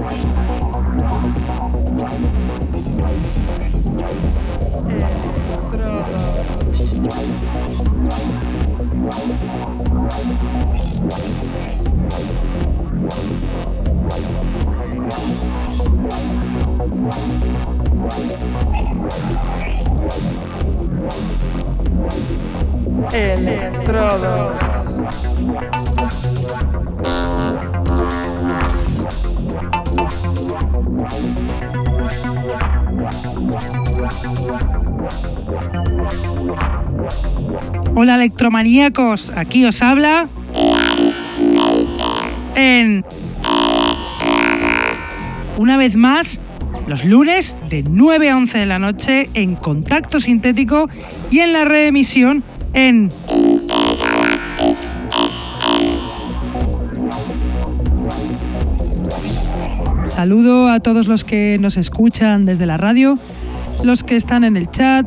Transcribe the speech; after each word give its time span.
Estrada. 0.00 0.49
Electrodos. 23.12 24.60
Hola 38.02 38.14
electromaníacos, 38.14 39.30
aquí 39.36 39.66
os 39.66 39.82
habla 39.82 40.26
en 42.54 43.04
una 45.58 45.76
vez 45.76 45.96
más 45.96 46.40
los 46.86 47.04
lunes 47.04 47.58
de 47.68 47.82
9 47.82 48.30
a 48.30 48.38
11 48.38 48.56
de 48.56 48.64
la 48.64 48.78
noche 48.78 49.28
en 49.34 49.54
contacto 49.54 50.18
sintético 50.18 50.88
y 51.30 51.40
en 51.40 51.52
la 51.52 51.66
reemisión 51.66 52.42
en 52.72 53.10
Saludo 60.06 60.70
a 60.70 60.80
todos 60.80 61.06
los 61.06 61.24
que 61.24 61.58
nos 61.60 61.76
escuchan 61.76 62.46
desde 62.46 62.64
la 62.64 62.78
radio, 62.78 63.12
los 63.84 64.04
que 64.04 64.16
están 64.16 64.44
en 64.44 64.56
el 64.56 64.70
chat, 64.70 65.04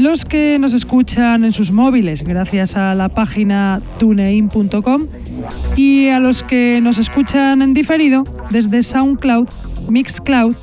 los 0.00 0.24
que 0.24 0.58
nos 0.58 0.72
escuchan 0.72 1.44
en 1.44 1.52
sus 1.52 1.72
móviles 1.72 2.24
gracias 2.24 2.76
a 2.76 2.94
la 2.94 3.10
página 3.10 3.82
tunein.com 3.98 5.02
y 5.76 6.08
a 6.08 6.18
los 6.18 6.42
que 6.42 6.80
nos 6.82 6.96
escuchan 6.98 7.60
en 7.60 7.74
diferido 7.74 8.24
desde 8.50 8.82
SoundCloud, 8.82 9.48
Mixcloud, 9.90 10.54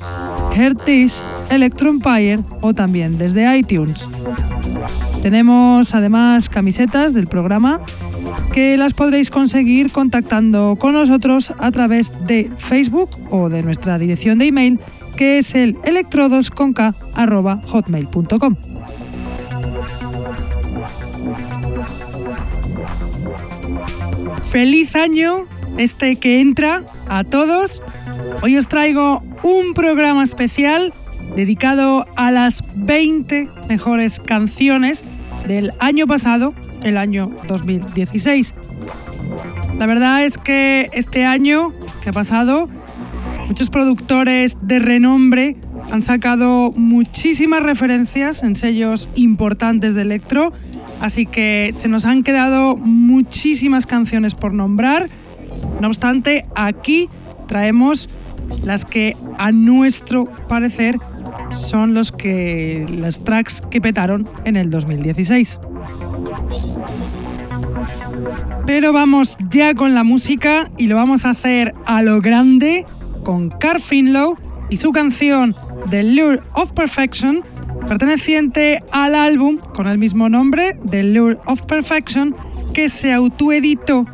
Heartis, 0.56 1.22
Electronpire 1.52 2.38
o 2.62 2.74
también 2.74 3.16
desde 3.18 3.58
iTunes. 3.58 4.08
Tenemos 5.22 5.94
además 5.94 6.50
camisetas 6.50 7.14
del 7.14 7.28
programa 7.28 7.80
que 8.54 8.76
las 8.76 8.94
podréis 8.94 9.30
conseguir 9.30 9.92
contactando 9.92 10.76
con 10.78 10.94
nosotros 10.94 11.54
a 11.60 11.72
través 11.72 12.26
de 12.26 12.50
Facebook 12.58 13.10
o 13.30 13.50
de 13.50 13.62
nuestra 13.62 14.00
dirección 14.00 14.40
de 14.40 14.48
email 14.48 14.80
que 15.18 15.40
es 15.40 15.56
el 15.56 15.76
electrodosconk.hotmail.com. 15.84 18.56
Feliz 24.58 24.96
año 24.96 25.44
este 25.78 26.16
que 26.16 26.42
entra 26.42 26.82
a 27.10 27.24
todos. 27.24 27.80
Hoy 28.42 28.58
os 28.58 28.68
traigo 28.68 29.22
un 29.44 29.76
programa 29.76 30.24
especial 30.24 30.92
dedicado 31.36 32.08
a 32.16 32.32
las 32.32 32.62
20 32.76 33.50
mejores 33.70 34.20
canciones 34.20 35.04
del 35.46 35.74
año 35.78 36.08
pasado, 36.08 36.56
el 36.82 36.98
año 36.98 37.32
2016. 37.48 38.56
La 39.78 39.86
verdad 39.86 40.26
es 40.26 40.40
que 40.40 40.90
este 40.92 41.24
año 41.24 41.72
que 42.02 42.10
ha 42.10 42.14
pasado, 42.14 42.68
muchos 43.48 43.70
productores 43.70 44.58
de 44.64 44.80
renombre 44.80 45.56
han 45.92 46.02
sacado 46.02 46.72
muchísimas 46.72 47.62
referencias 47.62 48.42
en 48.42 48.56
sellos 48.56 49.08
importantes 49.14 49.94
de 49.94 50.02
electro, 50.02 50.52
así 51.02 51.26
que 51.26 51.70
se 51.74 51.88
nos 51.88 52.06
han 52.06 52.24
quedado 52.24 52.76
muchísimas 52.76 53.86
canciones 53.86 54.36
por 54.36 54.54
nombrar. 54.54 55.10
No 55.82 55.88
obstante, 55.88 56.46
aquí 56.56 57.10
traemos 57.48 58.10
las 58.64 58.86
que 58.86 59.16
a 59.38 59.52
nuestro 59.52 60.26
parecer 60.48 60.96
son 61.50 61.94
los 61.94 62.12
que 62.12 62.86
los 62.98 63.24
tracks 63.24 63.62
que 63.62 63.82
petaron 63.82 64.28
en 64.46 64.56
el 64.56 64.70
2016. 64.70 65.60
Pero 68.66 68.92
vamos 68.92 69.38
ya 69.50 69.74
con 69.74 69.96
la 69.96 70.04
música 70.04 70.70
y 70.78 70.88
lo 70.88 70.98
vamos 70.98 71.26
a 71.26 71.30
hacer 71.30 71.74
a 71.86 72.02
lo 72.02 72.20
grande 72.20 72.86
con 73.24 73.50
Car 73.50 73.80
Finlow 73.80 74.36
y 74.70 74.78
su 74.78 74.92
canción 74.92 75.56
The 75.90 76.04
Lure 76.04 76.42
of 76.54 76.74
Perfection, 76.74 77.44
perteneciente 77.88 78.84
al 78.92 79.16
álbum 79.16 79.58
con 79.58 79.88
el 79.88 79.98
mismo 79.98 80.30
nombre, 80.30 80.78
The 80.90 81.04
Lure 81.04 81.38
of 81.46 81.62
Perfection, 81.64 82.36
que 82.74 82.90
se 82.90 83.14
autoeditó 83.14 84.06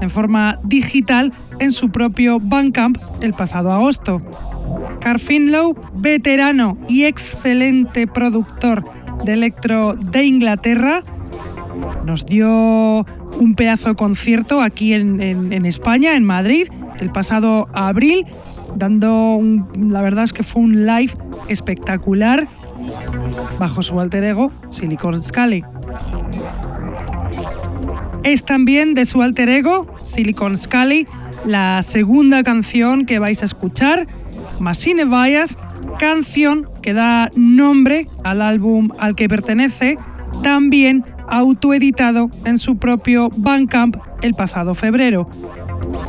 en 0.00 0.10
forma 0.10 0.58
digital 0.64 1.32
en 1.58 1.72
su 1.72 1.90
propio 1.90 2.38
Bandcamp 2.40 2.98
el 3.20 3.32
pasado 3.32 3.72
agosto. 3.72 4.20
Carl 5.00 5.18
Finlow, 5.18 5.76
veterano 5.94 6.76
y 6.88 7.04
excelente 7.04 8.06
productor 8.06 8.84
de 9.24 9.32
electro 9.32 9.94
de 9.94 10.24
Inglaterra, 10.24 11.02
nos 12.04 12.26
dio 12.26 13.06
un 13.38 13.54
pedazo 13.56 13.90
de 13.90 13.94
concierto 13.94 14.60
aquí 14.60 14.92
en, 14.92 15.64
España, 15.64 16.16
en 16.16 16.24
Madrid, 16.24 16.68
el 17.00 17.10
pasado 17.10 17.68
abril, 17.72 18.26
dando 18.76 19.40
la 19.76 20.02
verdad 20.02 20.24
es 20.24 20.32
que 20.32 20.42
fue 20.42 20.62
un 20.62 20.86
live 20.86 21.12
espectacular 21.48 22.46
bajo 23.58 23.82
su 23.82 23.98
alter 24.00 24.24
ego 24.24 24.50
Silicon 24.70 25.22
Scully. 25.22 25.64
Es 28.22 28.44
también 28.44 28.94
de 28.94 29.04
su 29.04 29.22
alter 29.22 29.48
ego 29.48 29.86
Silicon 30.02 30.56
Scully 30.56 31.06
la 31.46 31.82
segunda 31.82 32.42
canción 32.42 33.04
que 33.04 33.18
vais 33.18 33.42
a 33.42 33.46
escuchar, 33.46 34.06
Machine 34.60 35.04
Bias, 35.04 35.58
canción 35.98 36.68
que 36.82 36.92
da 36.92 37.30
nombre 37.36 38.06
al 38.22 38.42
álbum 38.42 38.90
al 38.98 39.16
que 39.16 39.28
pertenece, 39.28 39.98
también 40.42 41.04
autoeditado 41.28 42.30
en 42.44 42.58
su 42.58 42.78
propio 42.78 43.28
Bandcamp 43.38 43.96
el 44.22 44.32
pasado 44.34 44.74
febrero. 44.74 45.28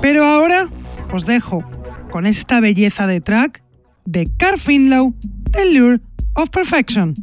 Pero 0.01 0.25
ahora 0.25 0.69
os 1.11 1.25
dejo 1.25 1.63
con 2.11 2.25
esta 2.25 2.59
belleza 2.59 3.07
de 3.07 3.21
track 3.21 3.63
de 4.05 4.27
Car 4.37 4.59
Finlow, 4.59 5.15
The 5.51 5.71
Lure 5.73 5.99
of 6.35 6.51
Perfection. 6.51 7.13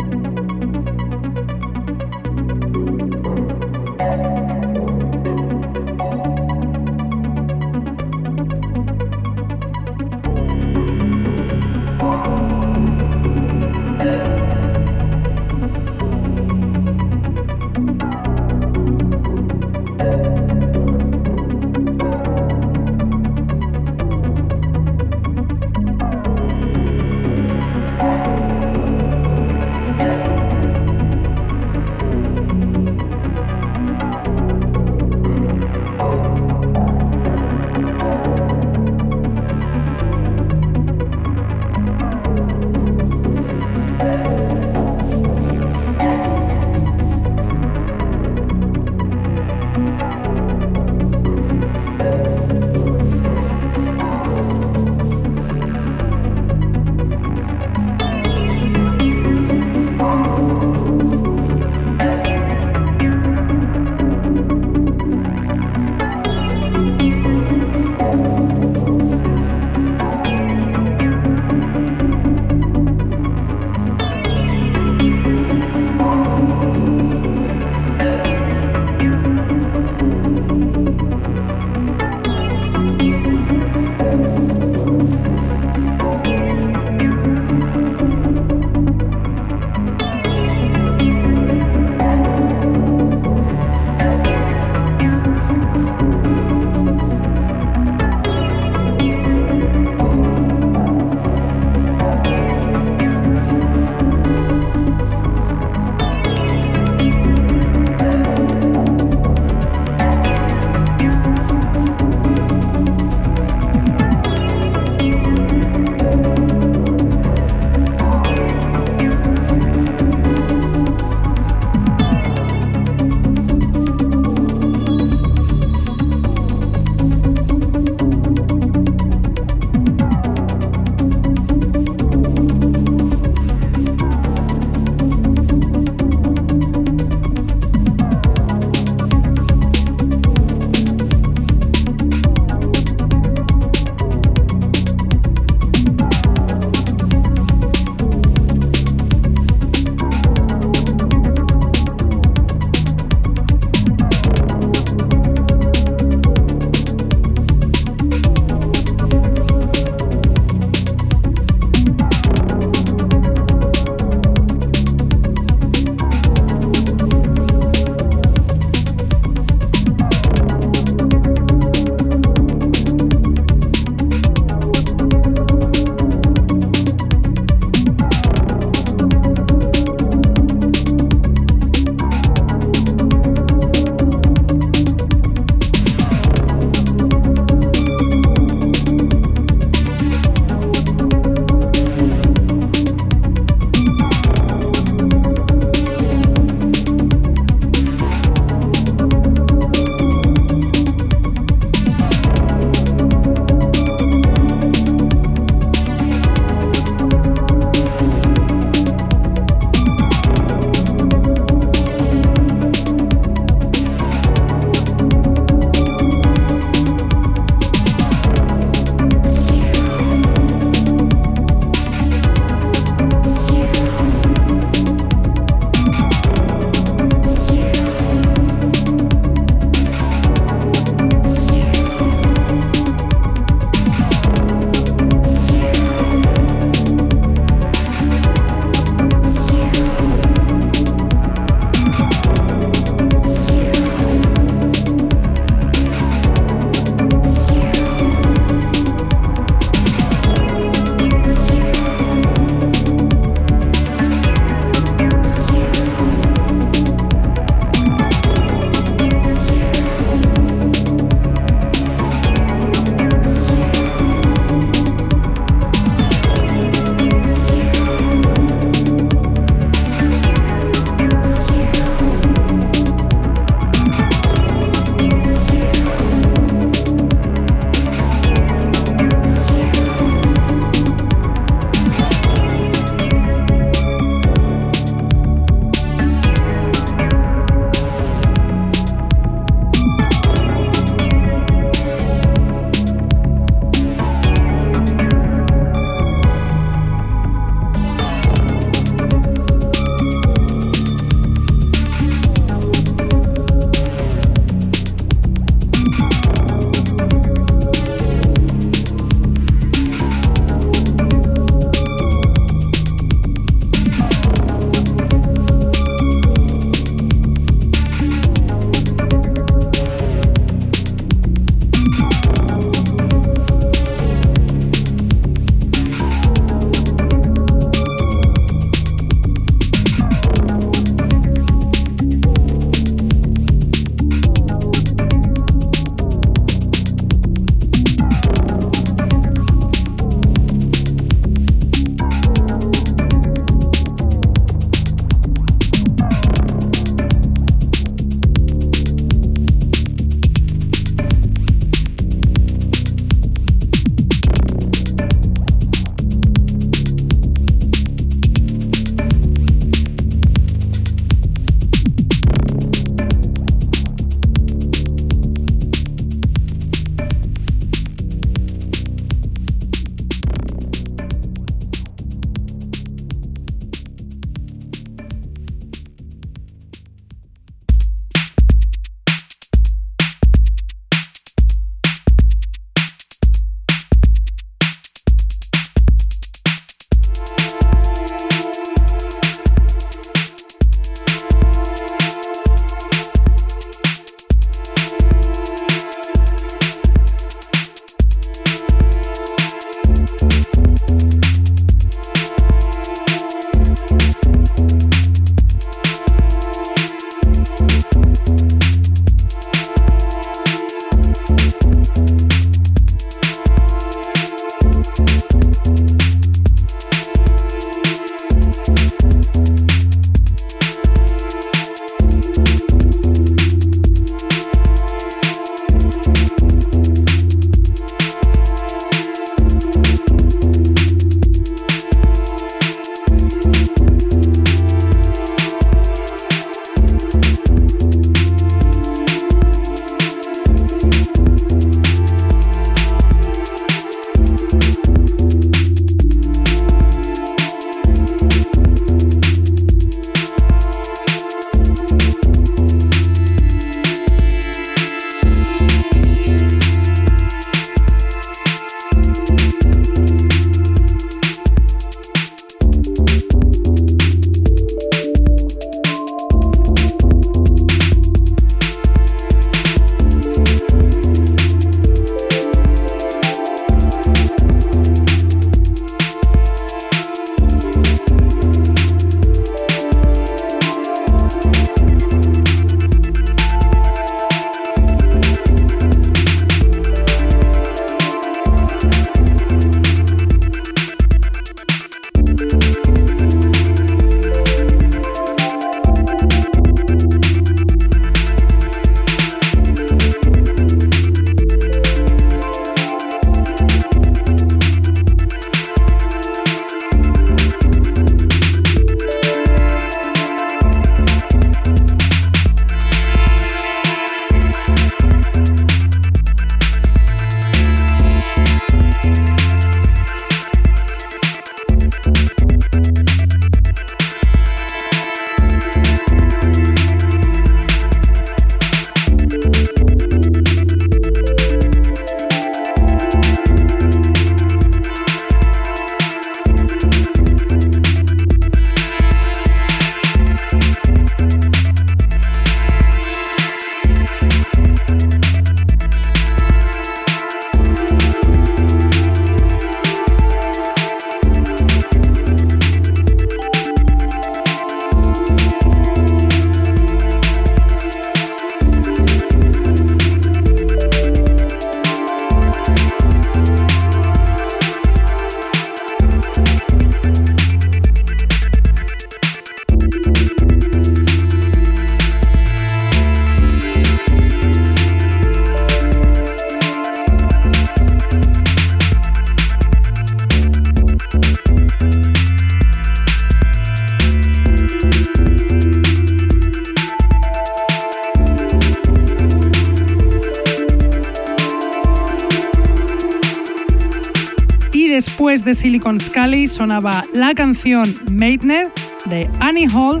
Sonaba 596.62 597.02
la 597.14 597.34
canción 597.34 597.92
Maitner 598.12 598.68
de 599.06 599.28
Annie 599.40 599.66
Hall, 599.66 600.00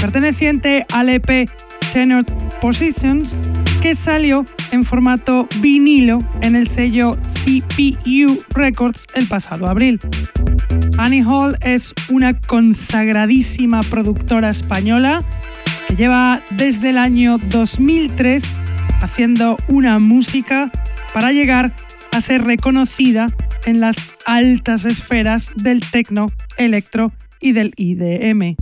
perteneciente 0.00 0.86
al 0.92 1.08
EP 1.08 1.50
Tenor 1.92 2.24
Positions, 2.62 3.36
que 3.82 3.96
salió 3.96 4.44
en 4.70 4.84
formato 4.84 5.48
vinilo 5.58 6.20
en 6.40 6.54
el 6.54 6.68
sello 6.68 7.10
CPU 7.10 8.38
Records 8.54 9.06
el 9.14 9.26
pasado 9.26 9.66
abril. 9.66 9.98
Annie 10.98 11.24
Hall 11.26 11.56
es 11.62 11.92
una 12.12 12.38
consagradísima 12.42 13.80
productora 13.80 14.50
española 14.50 15.18
que 15.88 15.96
lleva 15.96 16.40
desde 16.52 16.90
el 16.90 16.98
año 16.98 17.38
2003 17.38 18.44
haciendo 19.02 19.56
una 19.66 19.98
música 19.98 20.70
para 21.12 21.32
llegar 21.32 21.72
a 22.12 22.20
ser 22.20 22.44
reconocida 22.44 23.26
en 23.66 23.80
las 23.80 24.07
altas 24.28 24.84
esferas 24.84 25.54
del 25.56 25.80
techno, 25.80 26.26
electro 26.58 27.12
y 27.40 27.52
del 27.52 27.72
IDM. 27.76 28.56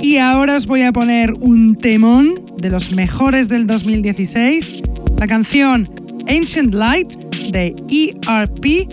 Y 0.00 0.18
ahora 0.18 0.54
os 0.54 0.66
voy 0.66 0.82
a 0.82 0.92
poner 0.92 1.32
un 1.40 1.74
temón 1.74 2.34
de 2.58 2.70
los 2.70 2.92
mejores 2.92 3.48
del 3.48 3.66
2016, 3.66 4.82
la 5.18 5.26
canción 5.26 5.90
Ancient 6.28 6.72
Light 6.72 7.12
de 7.50 7.74
ERP, 7.90 8.88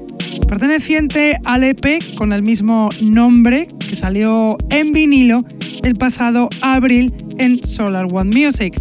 perteneciente 0.47 1.37
al 1.45 1.63
EP 1.63 2.03
con 2.15 2.33
el 2.33 2.41
mismo 2.41 2.89
nombre 2.99 3.67
que 3.77 3.95
salió 3.95 4.57
en 4.71 4.91
vinilo 4.91 5.45
el 5.83 5.93
pasado 5.93 6.49
abril 6.61 7.13
en 7.37 7.59
Solar 7.59 8.07
One 8.11 8.31
Music. 8.35 8.73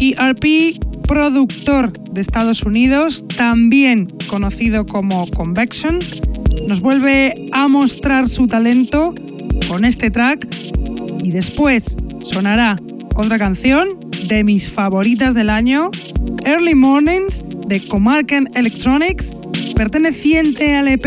ERP, 0.00 0.78
productor 1.06 1.92
de 2.18 2.22
Estados 2.22 2.64
Unidos, 2.64 3.24
también 3.36 4.08
conocido 4.28 4.84
como 4.86 5.28
Convection, 5.28 6.00
nos 6.66 6.80
vuelve 6.80 7.46
a 7.52 7.68
mostrar 7.68 8.28
su 8.28 8.48
talento 8.48 9.14
con 9.68 9.84
este 9.84 10.10
track 10.10 10.48
y 11.22 11.30
después 11.30 11.96
sonará 12.24 12.74
otra 13.14 13.38
canción 13.38 14.00
de 14.26 14.42
mis 14.42 14.68
favoritas 14.68 15.32
del 15.34 15.48
año, 15.48 15.92
Early 16.44 16.74
Mornings 16.74 17.44
de 17.68 17.78
Comarcan 17.86 18.50
Electronics, 18.54 19.32
perteneciente 19.76 20.74
al 20.74 20.88
EP 20.88 21.06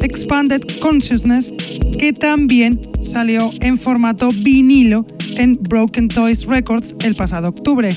Expanded 0.00 0.62
Consciousness, 0.80 1.52
que 1.98 2.12
también 2.12 2.80
salió 3.00 3.50
en 3.62 3.78
formato 3.78 4.28
vinilo 4.28 5.06
en 5.38 5.58
Broken 5.60 6.06
Toys 6.06 6.46
Records 6.46 6.94
el 7.04 7.16
pasado 7.16 7.48
octubre, 7.48 7.88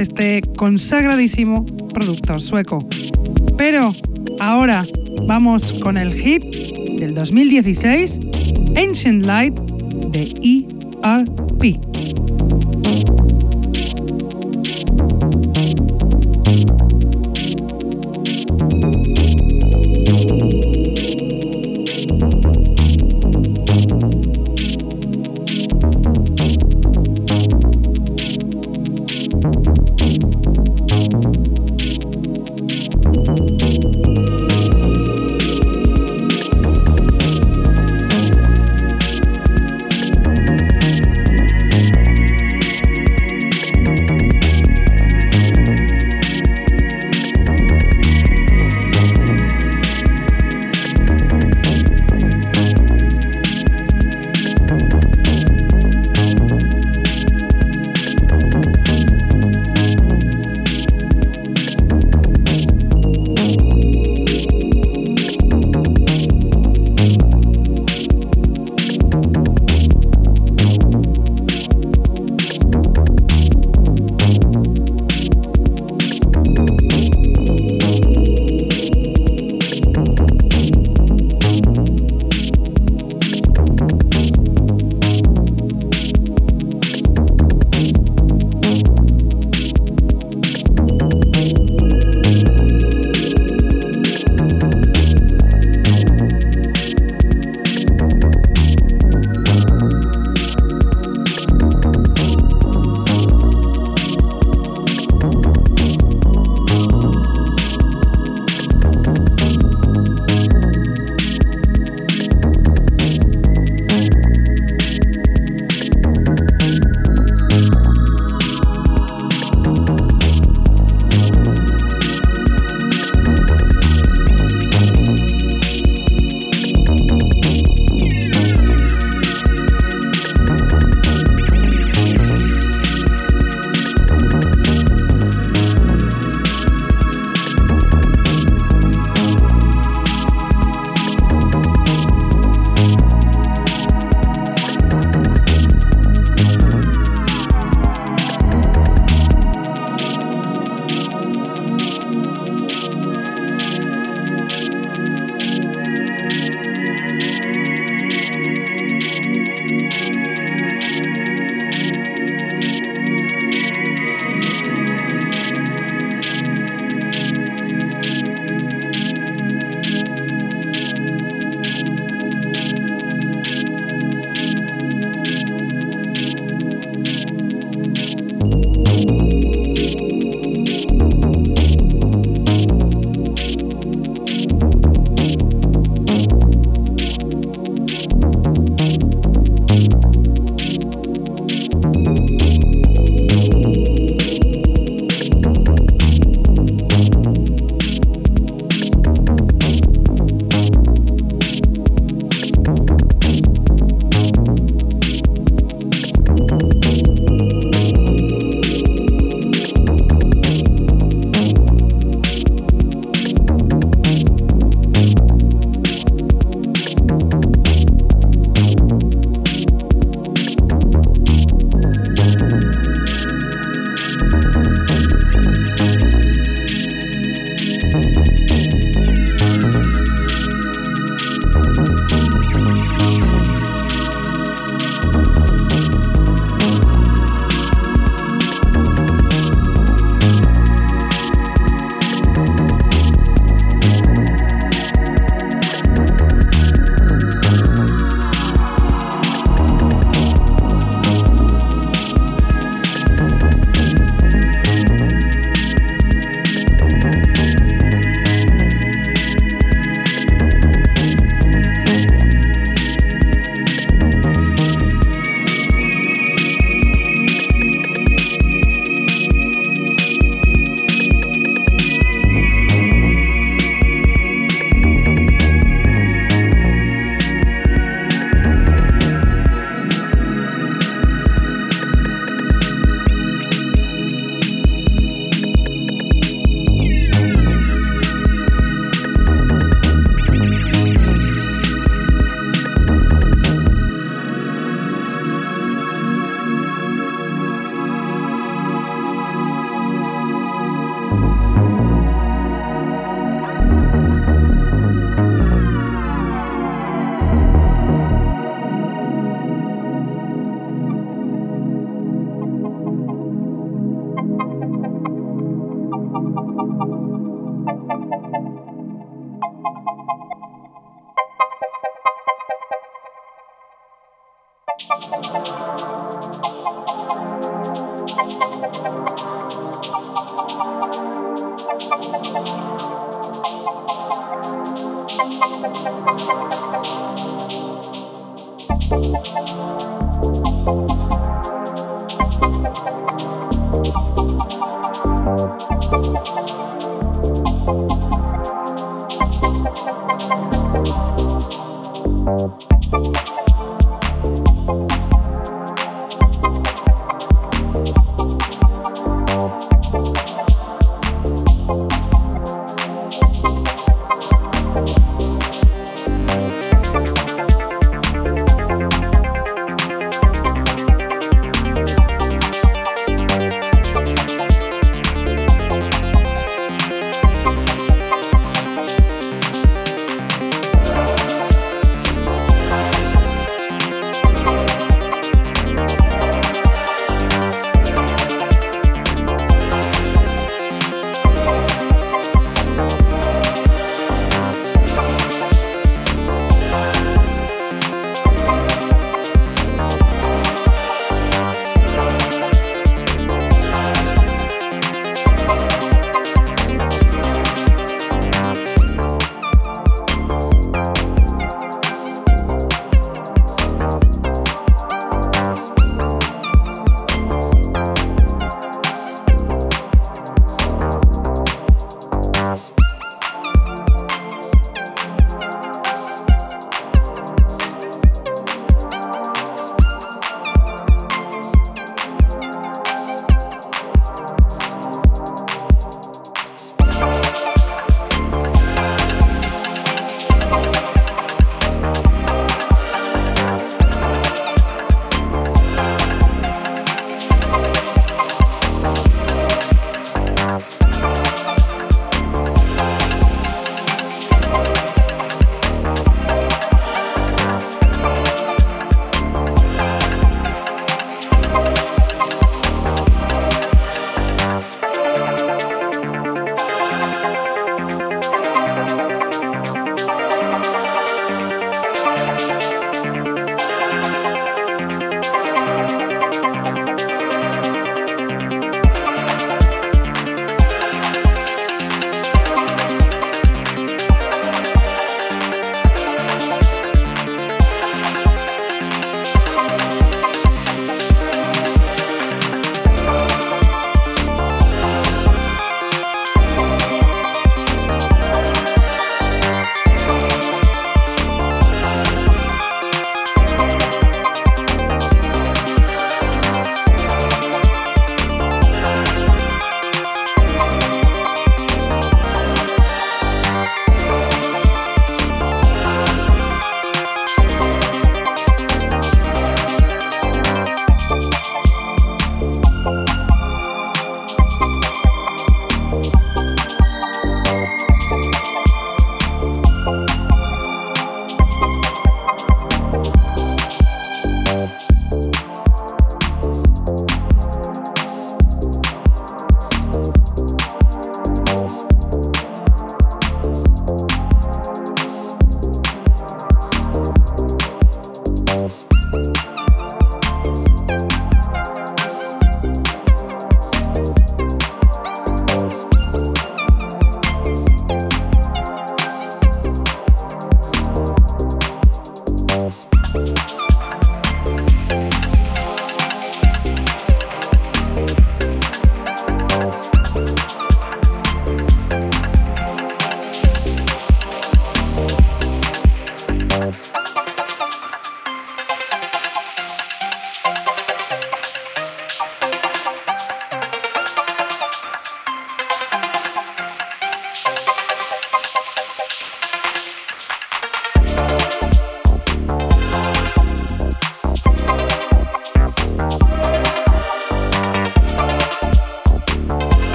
este 0.00 0.42
consagradísimo 0.56 1.64
productor 1.92 2.40
sueco. 2.40 2.78
Pero 3.56 3.94
ahora 4.40 4.84
vamos 5.26 5.72
con 5.82 5.96
el 5.96 6.14
hit 6.14 6.42
del 6.98 7.14
2016, 7.14 8.20
Ancient 8.76 9.24
Light 9.24 9.54
de 10.10 10.32
ERP. 11.02 12.21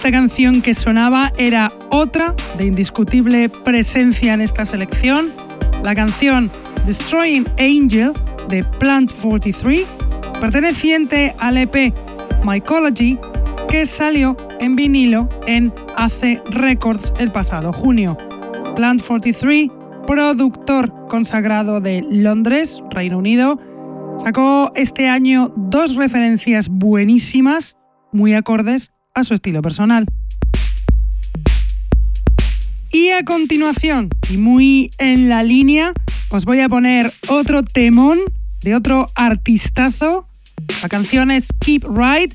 Esta 0.00 0.12
canción 0.12 0.62
que 0.62 0.72
sonaba 0.72 1.30
era 1.36 1.70
otra 1.90 2.34
de 2.56 2.64
indiscutible 2.64 3.50
presencia 3.50 4.32
en 4.32 4.40
esta 4.40 4.64
selección, 4.64 5.28
la 5.84 5.94
canción 5.94 6.50
Destroying 6.86 7.44
Angel 7.58 8.12
de 8.48 8.64
Plant 8.78 9.12
43, 9.12 9.82
perteneciente 10.40 11.34
al 11.38 11.58
EP 11.58 11.92
Mycology, 12.42 13.18
que 13.68 13.84
salió 13.84 14.38
en 14.58 14.74
vinilo 14.74 15.28
en 15.46 15.70
AC 15.98 16.40
Records 16.48 17.12
el 17.18 17.30
pasado 17.30 17.70
junio. 17.70 18.16
Plant 18.74 19.02
43, 19.06 19.70
productor 20.06 21.08
consagrado 21.08 21.82
de 21.82 22.06
Londres, 22.08 22.82
Reino 22.88 23.18
Unido, 23.18 23.60
sacó 24.16 24.72
este 24.76 25.10
año 25.10 25.52
dos 25.56 25.94
referencias 25.94 26.70
buenísimas, 26.70 27.76
muy 28.12 28.32
acordes 28.32 28.92
a 29.14 29.24
su 29.24 29.34
estilo 29.34 29.62
personal. 29.62 30.06
Y 32.92 33.10
a 33.10 33.24
continuación, 33.24 34.08
y 34.28 34.36
muy 34.36 34.90
en 34.98 35.28
la 35.28 35.42
línea, 35.42 35.92
os 36.30 36.44
voy 36.44 36.60
a 36.60 36.68
poner 36.68 37.12
otro 37.28 37.62
temón 37.62 38.18
de 38.62 38.74
otro 38.74 39.06
artistazo. 39.14 40.26
La 40.82 40.88
canción 40.88 41.30
es 41.30 41.48
Keep 41.60 41.84
Right 41.88 42.34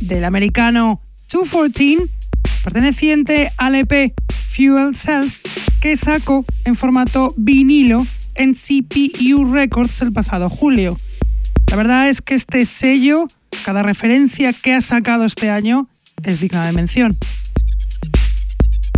del 0.00 0.24
americano 0.24 1.00
214, 1.32 2.10
perteneciente 2.62 3.50
al 3.56 3.76
EP 3.76 4.12
Fuel 4.48 4.94
Cells, 4.94 5.40
que 5.80 5.96
sacó 5.96 6.44
en 6.64 6.74
formato 6.74 7.28
vinilo 7.36 8.06
en 8.34 8.54
CPU 8.54 9.50
Records 9.50 10.02
el 10.02 10.12
pasado 10.12 10.50
julio. 10.50 10.96
La 11.70 11.76
verdad 11.76 12.08
es 12.08 12.20
que 12.20 12.34
este 12.34 12.64
sello, 12.66 13.26
cada 13.64 13.82
referencia 13.82 14.52
que 14.52 14.74
ha 14.74 14.80
sacado 14.80 15.24
este 15.24 15.50
año, 15.50 15.88
es 16.22 16.40
digna 16.40 16.66
de 16.66 16.72
mención. 16.72 17.16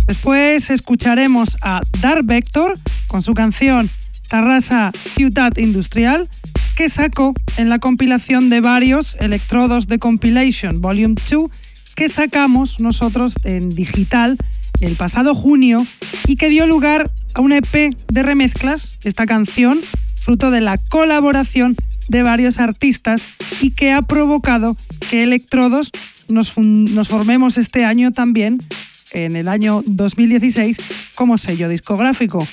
Después 0.05 0.69
escucharemos 0.69 1.57
a 1.61 1.81
Dark 2.01 2.25
Vector 2.25 2.77
con 3.07 3.21
su 3.21 3.33
canción 3.33 3.89
Tarrasa 4.29 4.91
Ciudad 4.93 5.55
Industrial, 5.57 6.27
que 6.75 6.89
sacó 6.89 7.33
en 7.57 7.69
la 7.69 7.79
compilación 7.79 8.49
de 8.49 8.61
varios 8.61 9.15
electrodos 9.19 9.87
de 9.87 9.99
Compilation 9.99 10.81
Volume 10.81 11.15
2 11.29 11.51
que 11.97 12.09
sacamos 12.09 12.79
nosotros 12.79 13.33
en 13.43 13.69
digital 13.69 14.37
el 14.81 14.95
pasado 14.95 15.33
junio 15.33 15.85
y 16.27 16.35
que 16.35 16.47
dio 16.47 16.67
lugar 16.67 17.09
a 17.33 17.41
un 17.41 17.53
EP 17.53 17.95
de 18.07 18.23
remezclas 18.23 18.99
de 18.99 19.09
esta 19.09 19.25
canción, 19.25 19.79
fruto 20.27 20.51
de 20.51 20.59
la 20.59 20.77
colaboración 20.77 21.77
de 22.09 22.21
varios 22.21 22.59
artistas 22.59 23.21
y 23.61 23.71
que 23.71 23.93
ha 23.93 24.01
provocado 24.01 24.75
que 25.09 25.23
Electrodos 25.23 25.89
nos, 26.27 26.57
nos 26.57 27.07
formemos 27.07 27.57
este 27.57 27.85
año 27.85 28.11
también, 28.11 28.59
en 29.13 29.37
el 29.37 29.47
año 29.47 29.83
2016, 29.85 30.79
como 31.15 31.37
sello 31.37 31.69
discográfico. 31.69 32.45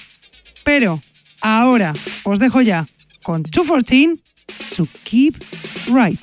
Pero 0.64 1.00
ahora 1.42 1.92
os 2.22 2.38
dejo 2.38 2.62
ya 2.62 2.84
con 3.24 3.42
214 3.42 4.22
su 4.72 4.86
Keep 5.02 5.34
Right. 5.92 6.20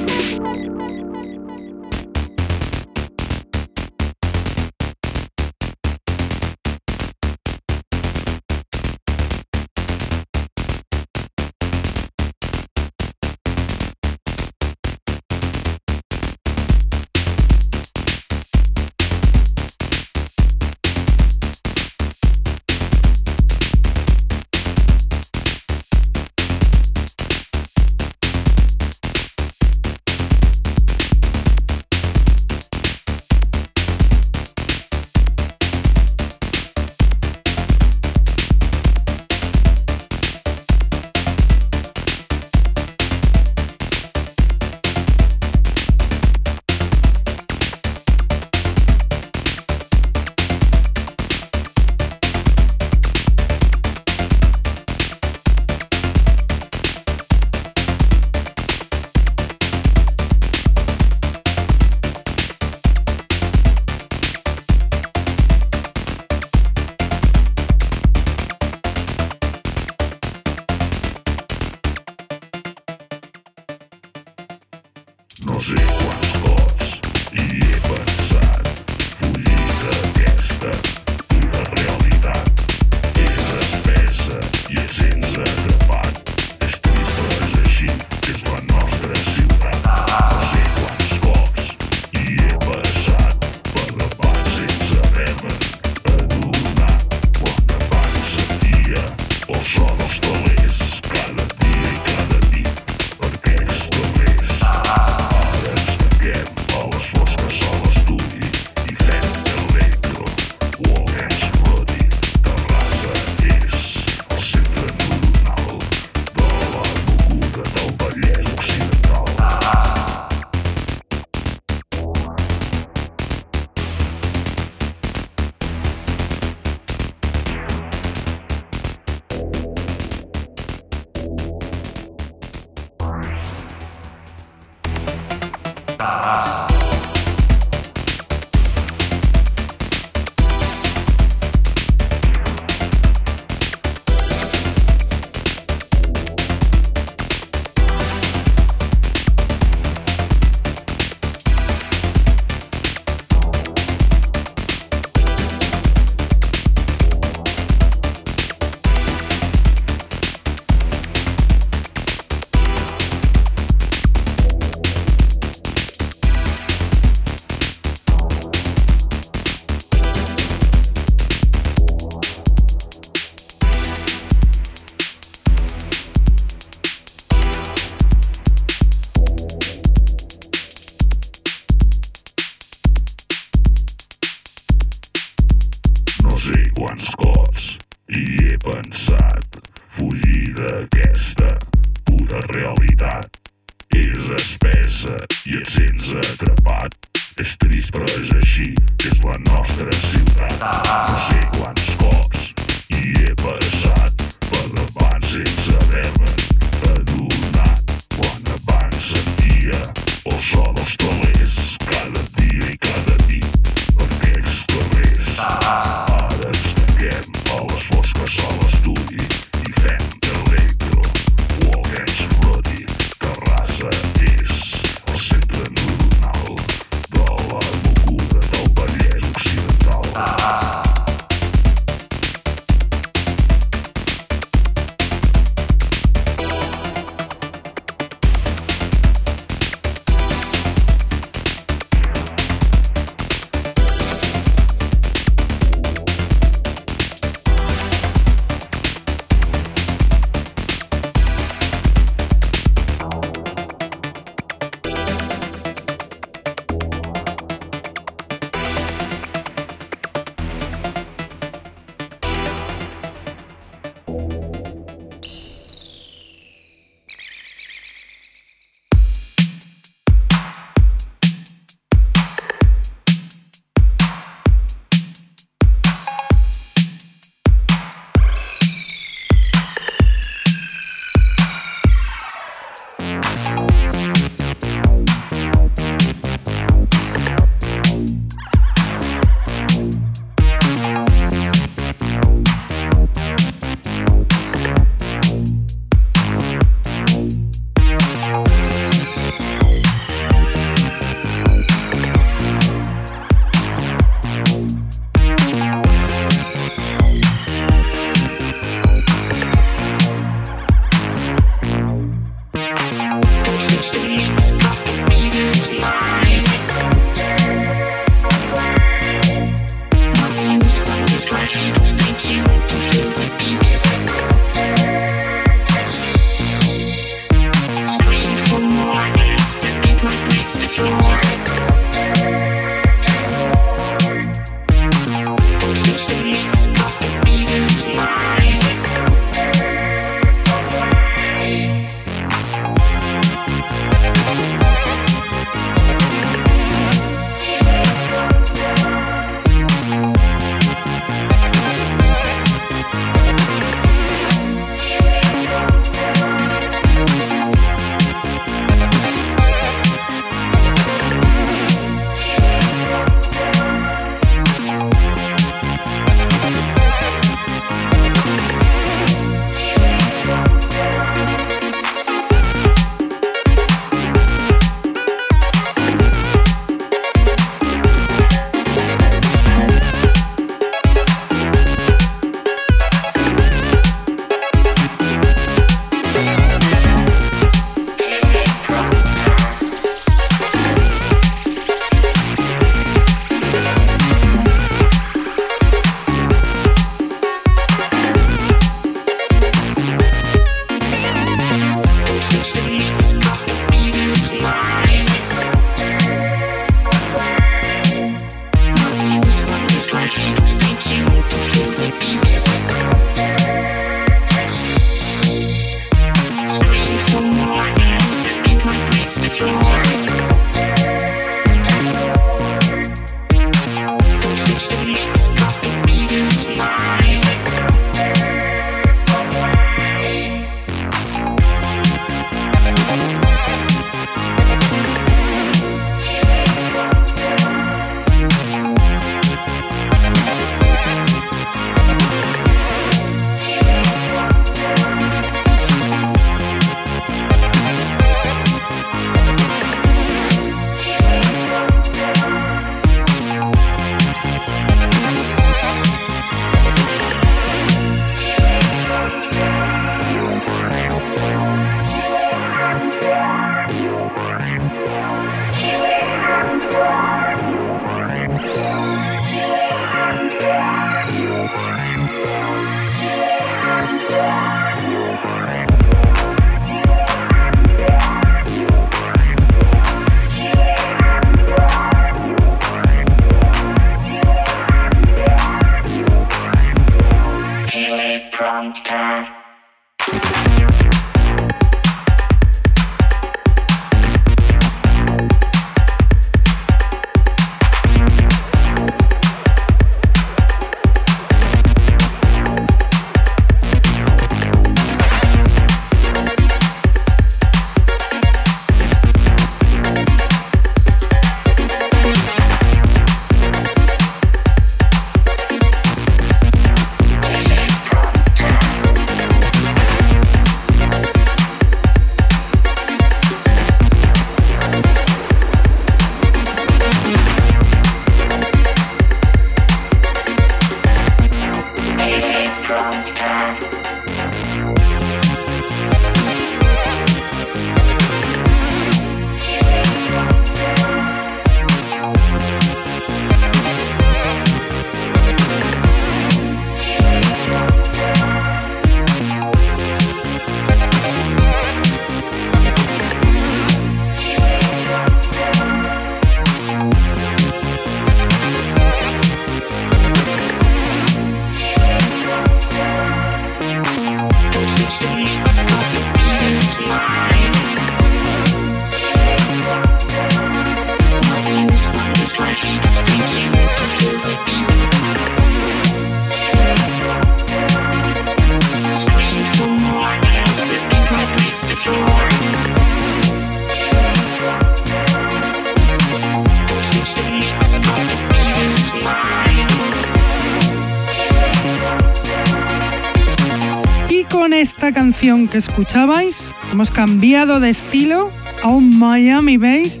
Escuchabais, 595.68 596.48
hemos 596.72 596.90
cambiado 596.90 597.60
de 597.60 597.70
estilo 597.70 598.30
a 598.64 598.68
un 598.68 598.98
Miami 598.98 599.58
Bass 599.58 600.00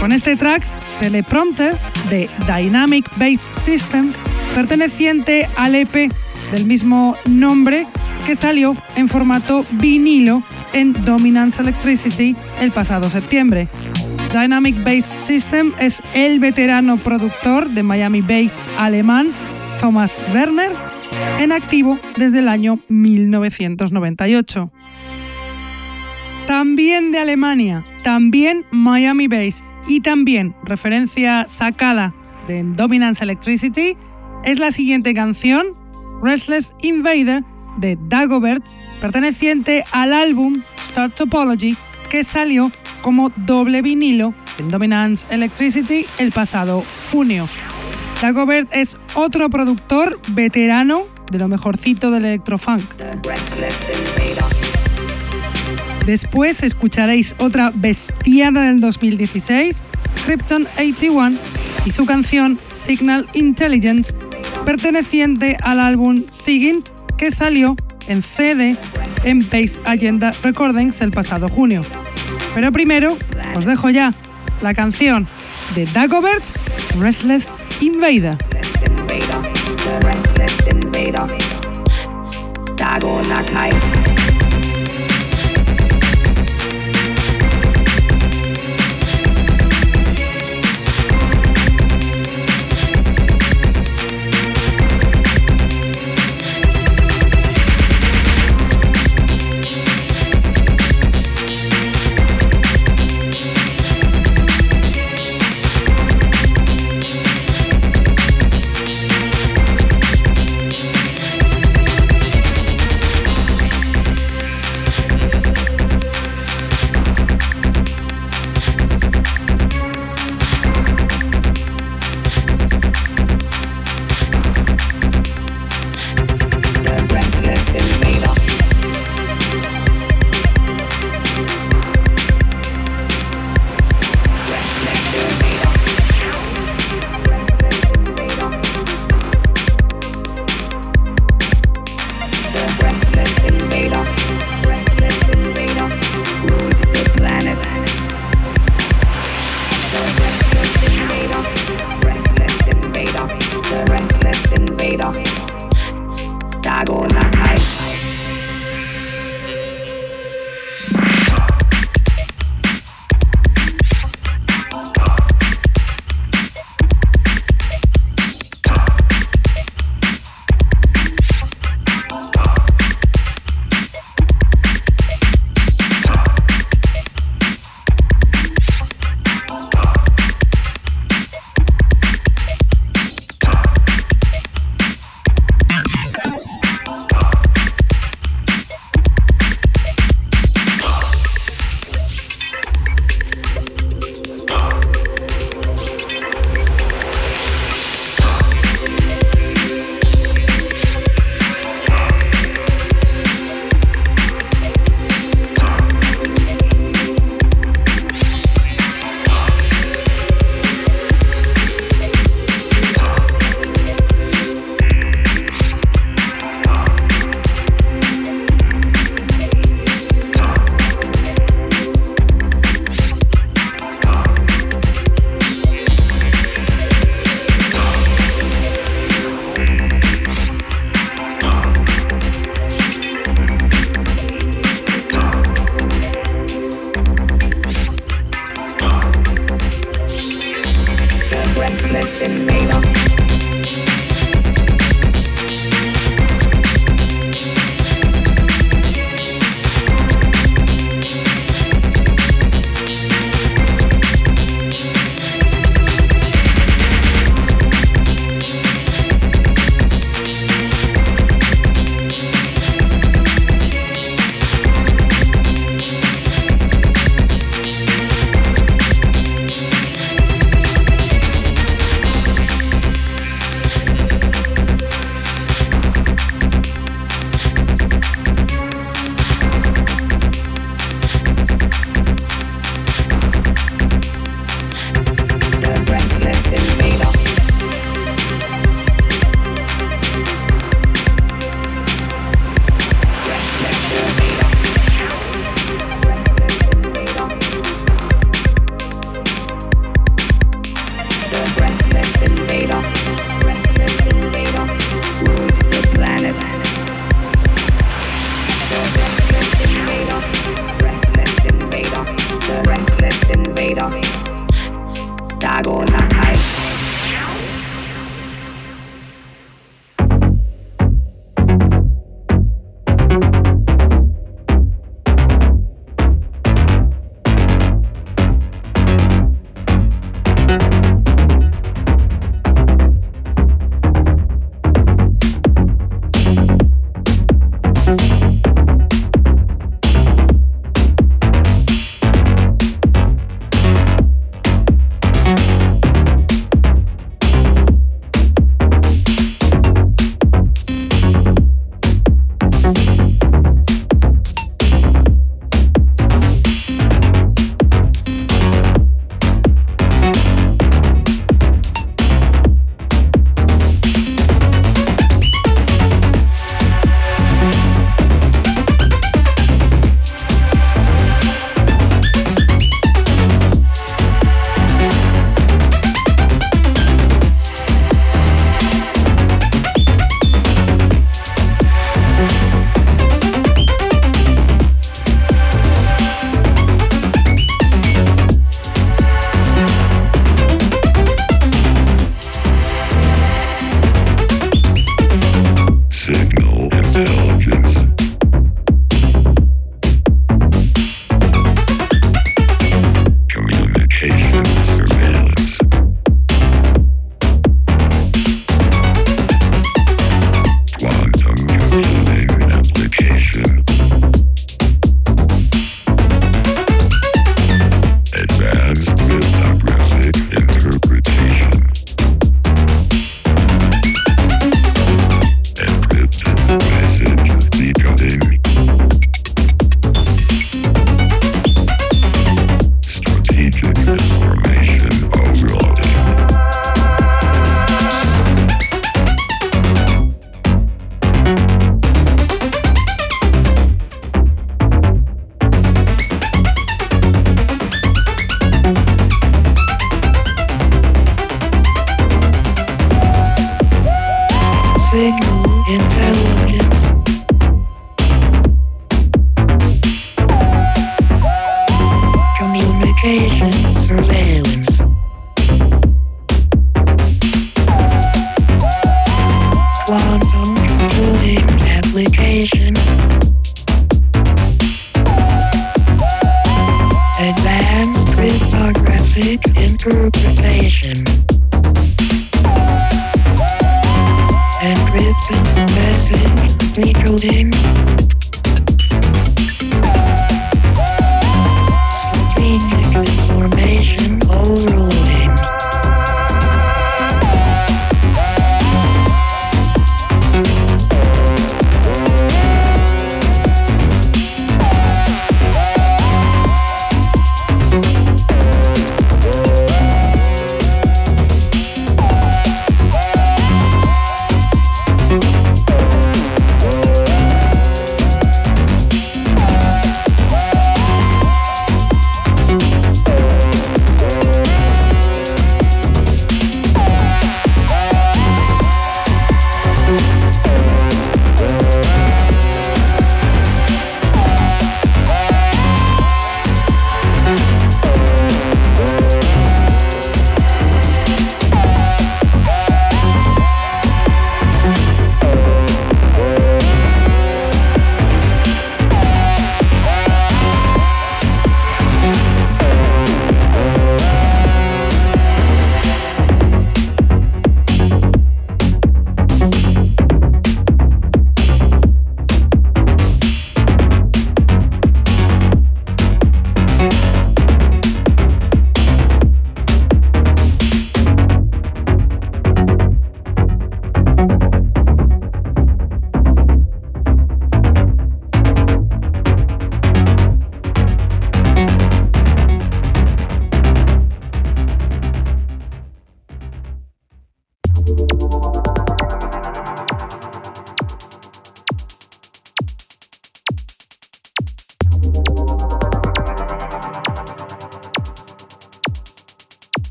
con 0.00 0.10
este 0.10 0.36
track 0.36 0.62
Teleprompter 1.00 1.76
de 2.08 2.30
Dynamic 2.46 3.06
Bass 3.18 3.46
System 3.50 4.12
perteneciente 4.54 5.48
al 5.56 5.74
EP 5.74 6.10
del 6.50 6.64
mismo 6.64 7.14
nombre 7.28 7.86
que 8.24 8.34
salió 8.34 8.74
en 8.96 9.08
formato 9.08 9.66
vinilo 9.72 10.42
en 10.72 10.94
Dominance 11.04 11.60
Electricity 11.60 12.34
el 12.60 12.70
pasado 12.70 13.10
septiembre. 13.10 13.68
Dynamic 14.32 14.82
Bass 14.82 15.04
System 15.04 15.72
es 15.78 16.00
el 16.14 16.40
veterano 16.40 16.96
productor 16.96 17.68
de 17.68 17.82
Miami 17.82 18.22
Bass 18.22 18.58
alemán 18.78 19.28
Thomas 19.78 20.16
Werner 20.32 20.70
en 21.38 21.52
activo 21.52 21.98
desde 22.16 22.38
el 22.38 22.48
año 22.48 22.78
1998. 22.88 24.70
Alemania, 27.18 27.84
también 28.02 28.64
Miami 28.70 29.28
Bass 29.28 29.62
y 29.86 30.00
también 30.00 30.54
referencia 30.64 31.46
sacada 31.48 32.14
de 32.46 32.62
Dominance 32.64 33.22
Electricity 33.22 33.96
es 34.44 34.58
la 34.58 34.70
siguiente 34.70 35.14
canción, 35.14 35.74
Restless 36.22 36.72
Invader 36.82 37.44
de 37.78 37.98
Dagobert, 38.08 38.64
perteneciente 39.00 39.84
al 39.92 40.12
álbum 40.12 40.62
Star 40.76 41.10
Topology 41.10 41.76
que 42.08 42.22
salió 42.22 42.70
como 43.02 43.30
doble 43.36 43.82
vinilo 43.82 44.34
en 44.58 44.68
Dominance 44.68 45.26
Electricity 45.30 46.06
el 46.18 46.32
pasado 46.32 46.84
junio. 47.12 47.48
Dagobert 48.22 48.68
es 48.72 48.96
otro 49.14 49.50
productor 49.50 50.18
veterano 50.28 51.02
de 51.30 51.38
lo 51.38 51.48
mejorcito 51.48 52.10
del 52.10 52.24
electrofunk. 52.24 52.82
Después 56.06 56.62
escucharéis 56.62 57.34
otra 57.38 57.72
bestiada 57.74 58.62
del 58.62 58.80
2016, 58.80 59.82
Krypton 60.24 60.64
81, 60.78 61.36
y 61.84 61.90
su 61.90 62.06
canción 62.06 62.56
Signal 62.72 63.26
Intelligence, 63.32 64.14
perteneciente 64.64 65.56
al 65.62 65.80
álbum 65.80 66.22
Sigint, 66.30 66.88
que 67.18 67.32
salió 67.32 67.74
en 68.06 68.22
CD 68.22 68.76
en 69.24 69.40
Base 69.40 69.80
Agenda 69.84 70.32
Recordings 70.44 71.00
el 71.00 71.10
pasado 71.10 71.48
junio. 71.48 71.84
Pero 72.54 72.70
primero 72.70 73.18
os 73.56 73.64
dejo 73.64 73.90
ya 73.90 74.14
la 74.62 74.74
canción 74.74 75.26
de 75.74 75.86
Dagobert, 75.86 76.44
Restless 77.00 77.52
Invader. 77.80 78.36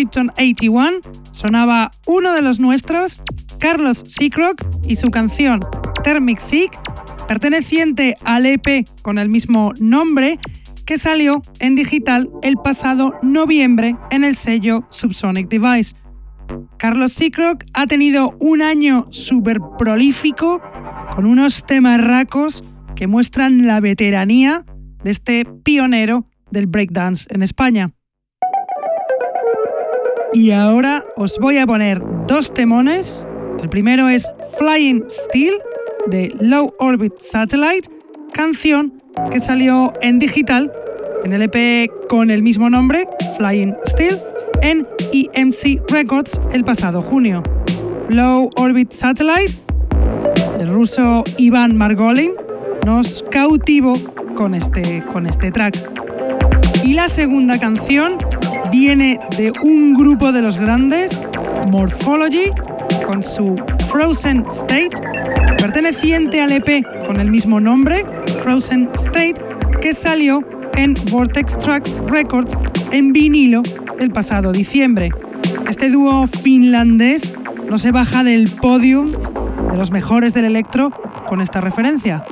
Krypton 0.00 0.30
81 0.30 1.00
sonaba 1.30 1.90
uno 2.06 2.32
de 2.32 2.40
los 2.40 2.58
nuestros, 2.58 3.20
Carlos 3.58 4.02
Seacrock 4.06 4.64
y 4.88 4.96
su 4.96 5.10
canción 5.10 5.60
Thermic 6.02 6.38
Sick, 6.38 6.72
perteneciente 7.28 8.16
al 8.24 8.46
EP 8.46 8.86
con 9.02 9.18
el 9.18 9.28
mismo 9.28 9.74
nombre, 9.78 10.38
que 10.86 10.96
salió 10.96 11.42
en 11.58 11.74
digital 11.74 12.30
el 12.40 12.56
pasado 12.56 13.12
noviembre 13.20 13.94
en 14.10 14.24
el 14.24 14.36
sello 14.36 14.86
Subsonic 14.88 15.50
Device. 15.50 15.94
Carlos 16.78 17.12
Seacrock 17.12 17.64
ha 17.74 17.86
tenido 17.86 18.34
un 18.40 18.62
año 18.62 19.04
súper 19.10 19.58
prolífico 19.78 20.62
con 21.14 21.26
unos 21.26 21.66
temarracos 21.66 22.64
que 22.96 23.06
muestran 23.06 23.66
la 23.66 23.80
veteranía 23.80 24.64
de 25.04 25.10
este 25.10 25.44
pionero 25.44 26.26
del 26.50 26.68
breakdance 26.68 27.26
en 27.28 27.42
España. 27.42 27.92
Y 30.32 30.52
ahora 30.52 31.04
os 31.16 31.38
voy 31.38 31.58
a 31.58 31.66
poner 31.66 32.00
dos 32.28 32.54
temones. 32.54 33.24
El 33.60 33.68
primero 33.68 34.08
es 34.08 34.30
Flying 34.58 35.04
Steel 35.08 35.54
de 36.06 36.32
Low 36.38 36.72
Orbit 36.78 37.14
Satellite, 37.18 37.90
canción 38.32 39.02
que 39.32 39.40
salió 39.40 39.92
en 40.00 40.20
digital 40.20 40.72
en 41.24 41.32
el 41.32 41.42
EP 41.42 41.90
con 42.08 42.30
el 42.30 42.42
mismo 42.42 42.70
nombre, 42.70 43.08
Flying 43.36 43.74
Steel, 43.88 44.18
en 44.62 44.86
EMC 45.12 45.82
Records 45.90 46.40
el 46.52 46.64
pasado 46.64 47.02
junio. 47.02 47.42
Low 48.08 48.50
Orbit 48.56 48.92
Satellite, 48.92 49.52
el 50.60 50.68
ruso 50.68 51.24
Ivan 51.38 51.76
Margolin, 51.76 52.32
nos 52.86 53.24
cautivó 53.30 53.94
con 54.36 54.54
este, 54.54 55.02
con 55.12 55.26
este 55.26 55.50
track. 55.50 55.76
Y 56.84 56.94
la 56.94 57.08
segunda 57.08 57.58
canción 57.58 58.16
viene 58.70 59.18
de 59.36 59.52
un 59.62 59.94
grupo 59.94 60.32
de 60.32 60.42
los 60.42 60.56
grandes, 60.56 61.20
Morphology, 61.70 62.50
con 63.06 63.22
su 63.22 63.56
Frozen 63.88 64.44
State, 64.48 64.90
perteneciente 65.58 66.40
al 66.40 66.52
EP 66.52 66.84
con 67.06 67.20
el 67.20 67.30
mismo 67.30 67.60
nombre, 67.60 68.04
Frozen 68.42 68.88
State, 68.94 69.34
que 69.80 69.92
salió 69.92 70.42
en 70.74 70.94
Vortex 71.10 71.58
Tracks 71.58 71.98
Records 72.06 72.56
en 72.90 73.12
vinilo 73.12 73.62
el 73.98 74.10
pasado 74.10 74.52
diciembre. 74.52 75.10
Este 75.68 75.90
dúo 75.90 76.26
finlandés 76.26 77.34
no 77.68 77.78
se 77.78 77.92
baja 77.92 78.24
del 78.24 78.50
podium 78.50 79.12
de 79.12 79.76
los 79.76 79.90
mejores 79.90 80.34
del 80.34 80.44
electro 80.44 80.90
con 81.26 81.40
esta 81.40 81.60
referencia. 81.60 82.24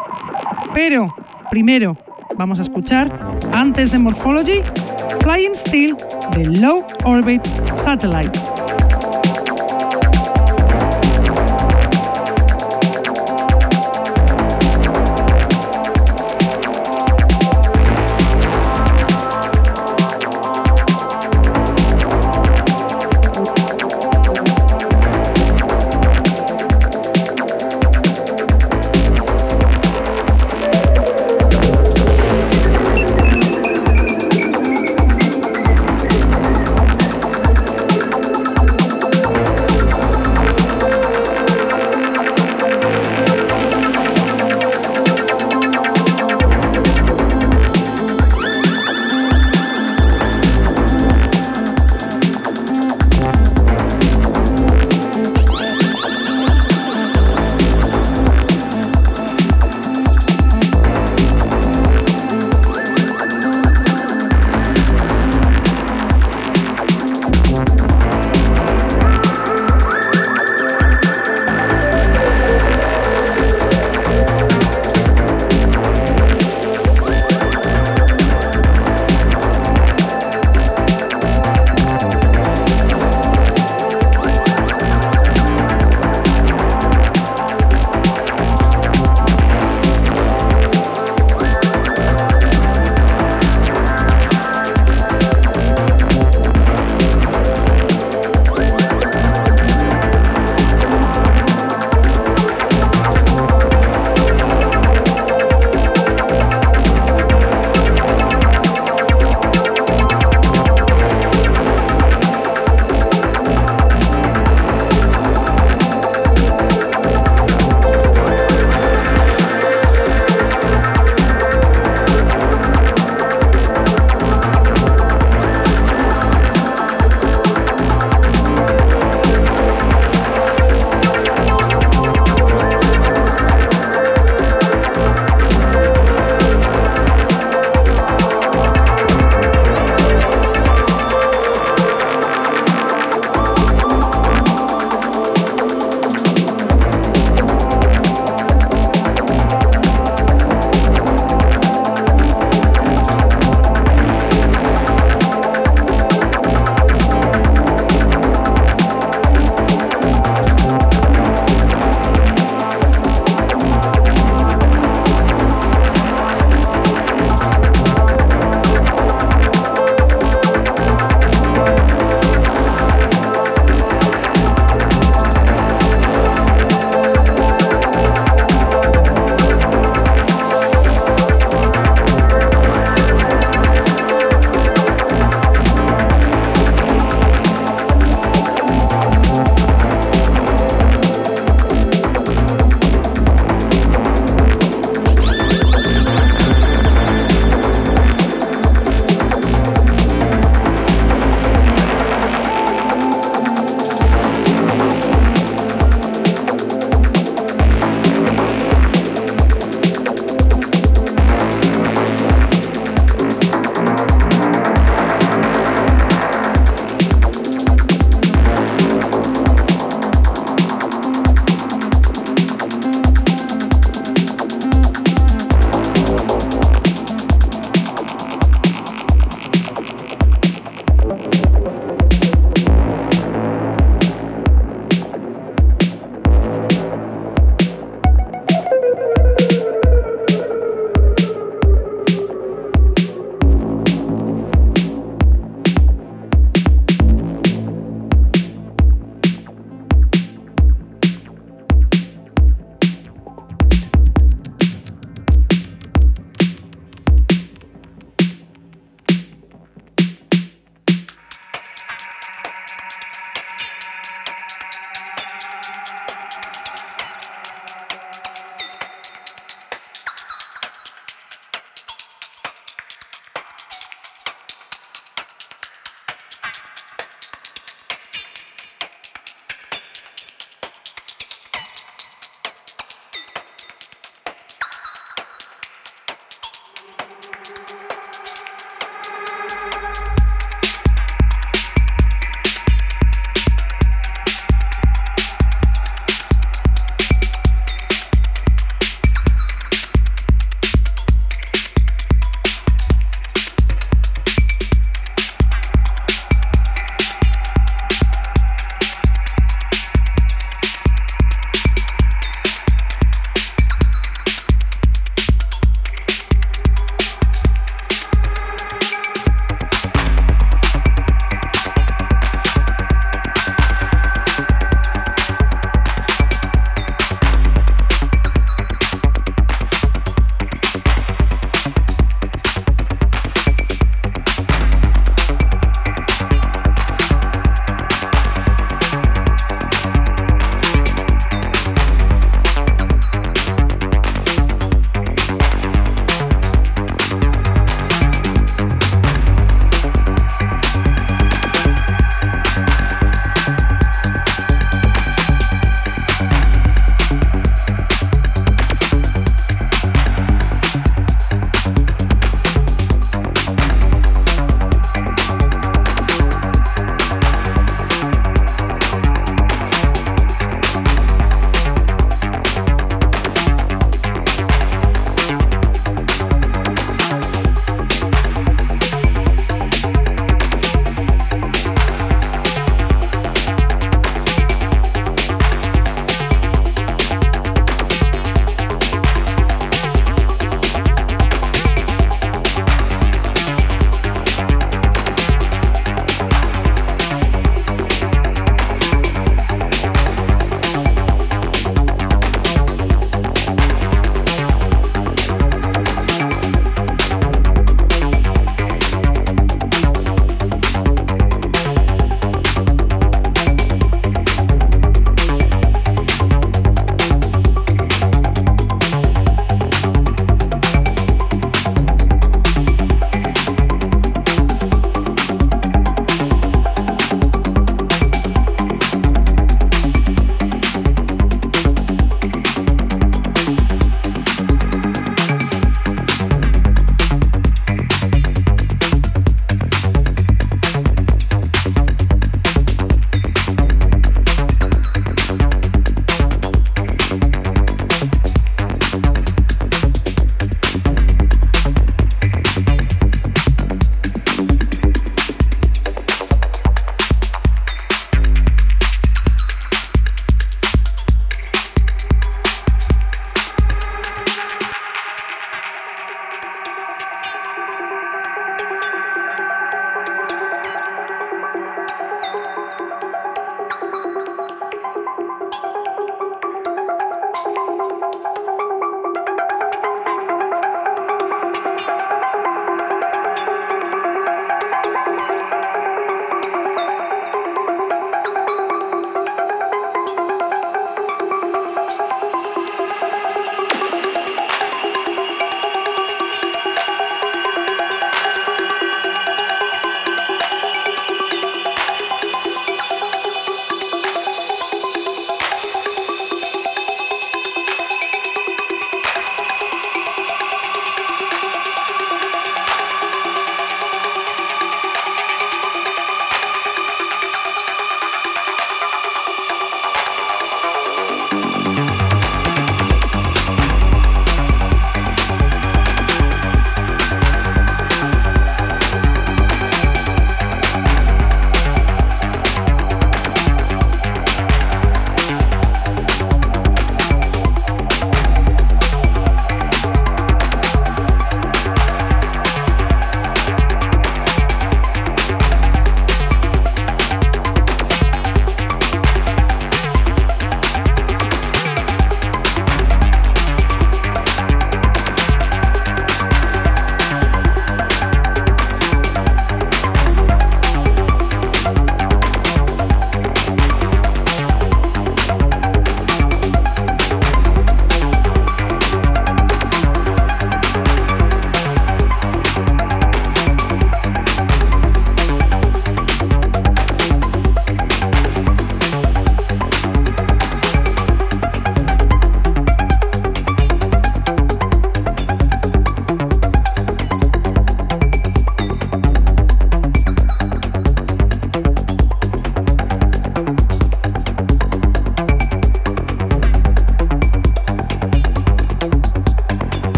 Pero, 0.74 1.14
primero, 1.50 1.96
vamos 2.36 2.58
a 2.58 2.62
escuchar, 2.62 3.36
antes 3.52 3.90
de 3.92 3.98
Morphology, 3.98 4.60
Flying 5.28 5.52
Steel 5.52 5.94
the 6.32 6.44
Low 6.58 6.86
Orbit 7.04 7.44
Satellite. 7.76 8.57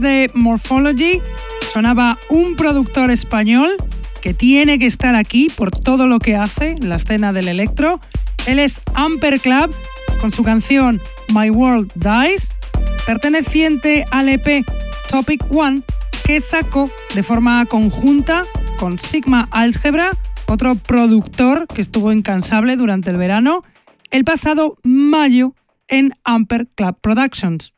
De 0.00 0.30
Morphology, 0.32 1.20
sonaba 1.72 2.16
un 2.30 2.56
productor 2.56 3.10
español 3.10 3.76
que 4.22 4.32
tiene 4.32 4.78
que 4.78 4.86
estar 4.86 5.14
aquí 5.14 5.48
por 5.54 5.70
todo 5.70 6.06
lo 6.06 6.18
que 6.18 6.36
hace 6.36 6.68
en 6.68 6.88
la 6.88 6.96
escena 6.96 7.34
del 7.34 7.48
electro. 7.48 8.00
Él 8.46 8.58
es 8.58 8.80
Amper 8.94 9.40
Club 9.40 9.74
con 10.20 10.30
su 10.30 10.42
canción 10.42 11.00
My 11.34 11.50
World 11.50 11.92
Dies, 11.94 12.50
perteneciente 13.04 14.06
al 14.10 14.30
EP 14.30 14.64
Topic 15.10 15.44
One 15.54 15.82
que 16.24 16.40
sacó 16.40 16.90
de 17.14 17.22
forma 17.22 17.66
conjunta 17.66 18.44
con 18.78 18.98
Sigma 18.98 19.48
Algebra, 19.50 20.12
otro 20.46 20.76
productor 20.76 21.66
que 21.66 21.82
estuvo 21.82 22.10
incansable 22.10 22.76
durante 22.76 23.10
el 23.10 23.18
verano, 23.18 23.64
el 24.10 24.24
pasado 24.24 24.78
mayo 24.82 25.54
en 25.88 26.14
Amper 26.24 26.68
Club 26.74 26.96
Productions. 27.02 27.74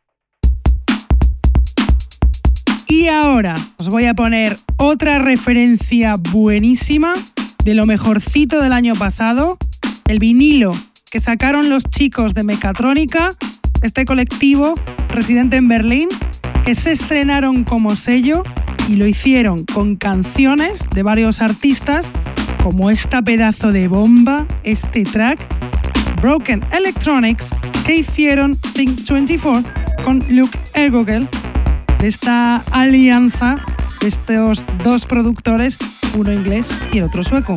Y 2.93 3.09
ahora 3.09 3.55
os 3.79 3.89
voy 3.89 4.05
a 4.05 4.13
poner 4.13 4.55
otra 4.77 5.19
referencia 5.19 6.13
buenísima 6.31 7.15
de 7.65 7.73
lo 7.73 7.87
mejorcito 7.87 8.61
del 8.61 8.75
año 8.75 8.93
pasado, 8.95 9.57
el 10.09 10.19
vinilo 10.19 10.73
que 11.11 11.19
sacaron 11.19 11.71
los 11.71 11.85
chicos 11.85 12.35
de 12.35 12.43
Mecatrónica, 12.43 13.31
este 13.81 14.05
colectivo 14.05 14.75
residente 15.09 15.57
en 15.57 15.69
Berlín, 15.69 16.09
que 16.67 16.75
se 16.75 16.91
estrenaron 16.91 17.65
como 17.65 17.97
sello 17.97 18.43
y 18.87 18.97
lo 18.97 19.07
hicieron 19.07 19.65
con 19.65 19.97
canciones 19.97 20.91
de 20.91 21.03
varios 21.03 21.41
artistas, 21.41 22.11
como 22.63 22.91
esta 22.91 23.23
pedazo 23.23 23.73
de 23.73 23.89
bomba, 23.89 24.47
este 24.65 25.05
track, 25.05 25.41
Broken 26.21 26.63
Electronics, 26.71 27.55
que 27.87 27.97
hicieron 27.97 28.55
Sync 28.55 29.09
24 29.09 29.73
con 30.05 30.23
Luke 30.29 30.59
Ergogel 30.75 31.27
esta 32.03 32.57
alianza 32.73 33.57
de 34.01 34.09
estos 34.09 34.67
dos 34.83 35.07
productores, 35.07 35.79
uno 36.17 36.33
inglés 36.33 36.69
y 36.93 36.99
el 36.99 37.05
otro 37.05 37.23
sueco. 37.23 37.57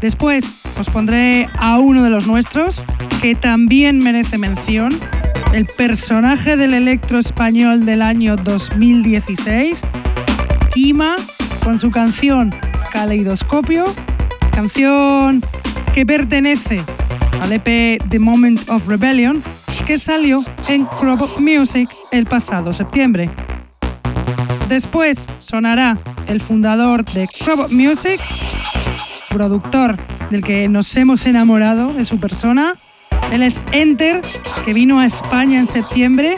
Después 0.00 0.62
os 0.78 0.88
pondré 0.90 1.48
a 1.58 1.78
uno 1.78 2.02
de 2.02 2.10
los 2.10 2.26
nuestros, 2.26 2.82
que 3.22 3.34
también 3.34 4.00
merece 4.00 4.38
mención, 4.38 4.90
el 5.52 5.66
personaje 5.66 6.56
del 6.56 6.74
electro 6.74 7.18
español 7.18 7.86
del 7.86 8.02
año 8.02 8.36
2016, 8.36 9.80
Kima, 10.72 11.16
con 11.62 11.78
su 11.78 11.90
canción 11.90 12.54
Caleidoscopio, 12.92 13.84
canción 14.52 15.42
que 15.94 16.04
pertenece 16.04 16.82
al 17.40 17.52
EP 17.52 18.02
The 18.08 18.18
Moment 18.18 18.68
of 18.68 18.86
Rebellion, 18.88 19.42
que 19.86 19.98
salió 19.98 20.42
en 20.68 20.84
Crop 20.84 21.38
Music 21.38 21.88
el 22.10 22.26
pasado 22.26 22.72
septiembre. 22.72 23.30
Después 24.68 25.28
sonará 25.38 25.96
el 26.26 26.40
fundador 26.40 27.04
de 27.04 27.28
Crop 27.28 27.70
Music, 27.70 28.20
productor 29.28 29.96
del 30.28 30.42
que 30.42 30.68
nos 30.68 30.94
hemos 30.96 31.24
enamorado 31.24 31.92
de 31.92 32.04
su 32.04 32.18
persona. 32.18 32.74
Él 33.30 33.44
es 33.44 33.62
Enter, 33.70 34.22
que 34.64 34.72
vino 34.72 34.98
a 34.98 35.06
España 35.06 35.60
en 35.60 35.68
septiembre 35.68 36.36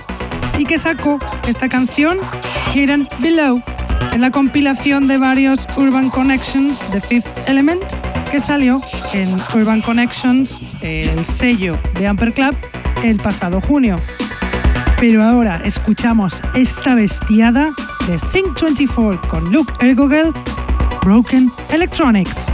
y 0.59 0.67
que 0.67 0.79
sacó 0.79 1.19
esta 1.47 1.71
canción, 1.71 2.19
Hidden 2.75 3.09
Below, 3.21 3.63
en 4.13 4.21
la 4.21 4.31
compilación 4.31 5.09
de 5.09 5.17
varios 5.17 5.67
Urban 5.79 6.11
Connections 6.11 6.93
de 6.93 7.01
Fifth 7.01 7.49
Element, 7.49 7.85
que 8.31 8.41
salió 8.41 8.83
en 9.15 9.41
Urban 9.55 9.81
Connections, 9.81 10.59
el 10.83 11.25
sello 11.25 11.79
de 11.99 12.07
Amper 12.07 12.35
Club, 12.35 12.55
el 13.03 13.19
pasado 13.19 13.61
junio. 13.61 13.97
Pero 15.01 15.23
ahora 15.23 15.61
escuchamos 15.65 16.43
esta 16.55 16.95
bestiada 16.95 17.71
de 18.07 18.19
Sync 18.19 18.61
24 18.61 19.29
con 19.29 19.53
Luke 19.53 19.73
Ergogel, 19.81 20.33
Broken 21.05 21.51
Electronics. 21.71 22.51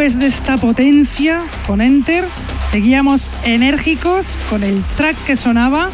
Después 0.00 0.18
de 0.18 0.28
esta 0.28 0.56
potencia 0.56 1.42
con 1.66 1.82
Enter, 1.82 2.24
seguíamos 2.70 3.30
enérgicos 3.44 4.34
con 4.48 4.62
el 4.62 4.82
track 4.96 5.14
que 5.26 5.36
sonaba, 5.36 5.90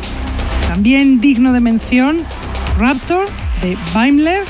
también 0.68 1.20
digno 1.20 1.52
de 1.52 1.58
mención, 1.58 2.18
Raptor 2.78 3.26
de 3.62 3.76
Weimler, 3.96 4.44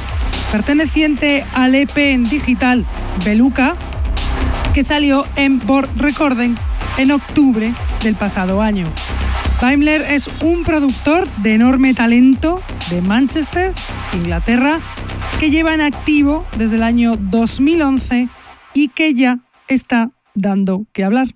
perteneciente 0.53 1.43
al 1.55 1.75
EP 1.75 1.97
en 1.97 2.29
digital 2.29 2.85
Beluca, 3.25 3.77
que 4.75 4.85
salió 4.85 5.27
en 5.37 5.59
Board 5.61 5.89
Recordings 5.97 6.61
en 6.99 7.13
octubre 7.13 7.73
del 8.03 8.15
pasado 8.15 8.61
año. 8.61 8.87
Daimler 9.63 10.03
es 10.03 10.29
un 10.43 10.65
productor 10.65 11.27
de 11.39 11.55
enorme 11.55 11.95
talento 11.95 12.61
de 12.91 13.01
Manchester, 13.01 13.73
Inglaterra, 14.13 14.81
que 15.41 15.49
lleva 15.49 15.73
en 15.73 15.81
activo 15.81 16.45
desde 16.59 16.77
el 16.77 16.83
año 16.83 17.17
2011 17.17 18.29
y 18.75 18.89
que 18.89 19.15
ya 19.15 19.39
está 19.69 20.11
dando 20.35 20.87
que 20.93 21.05
hablar. 21.05 21.35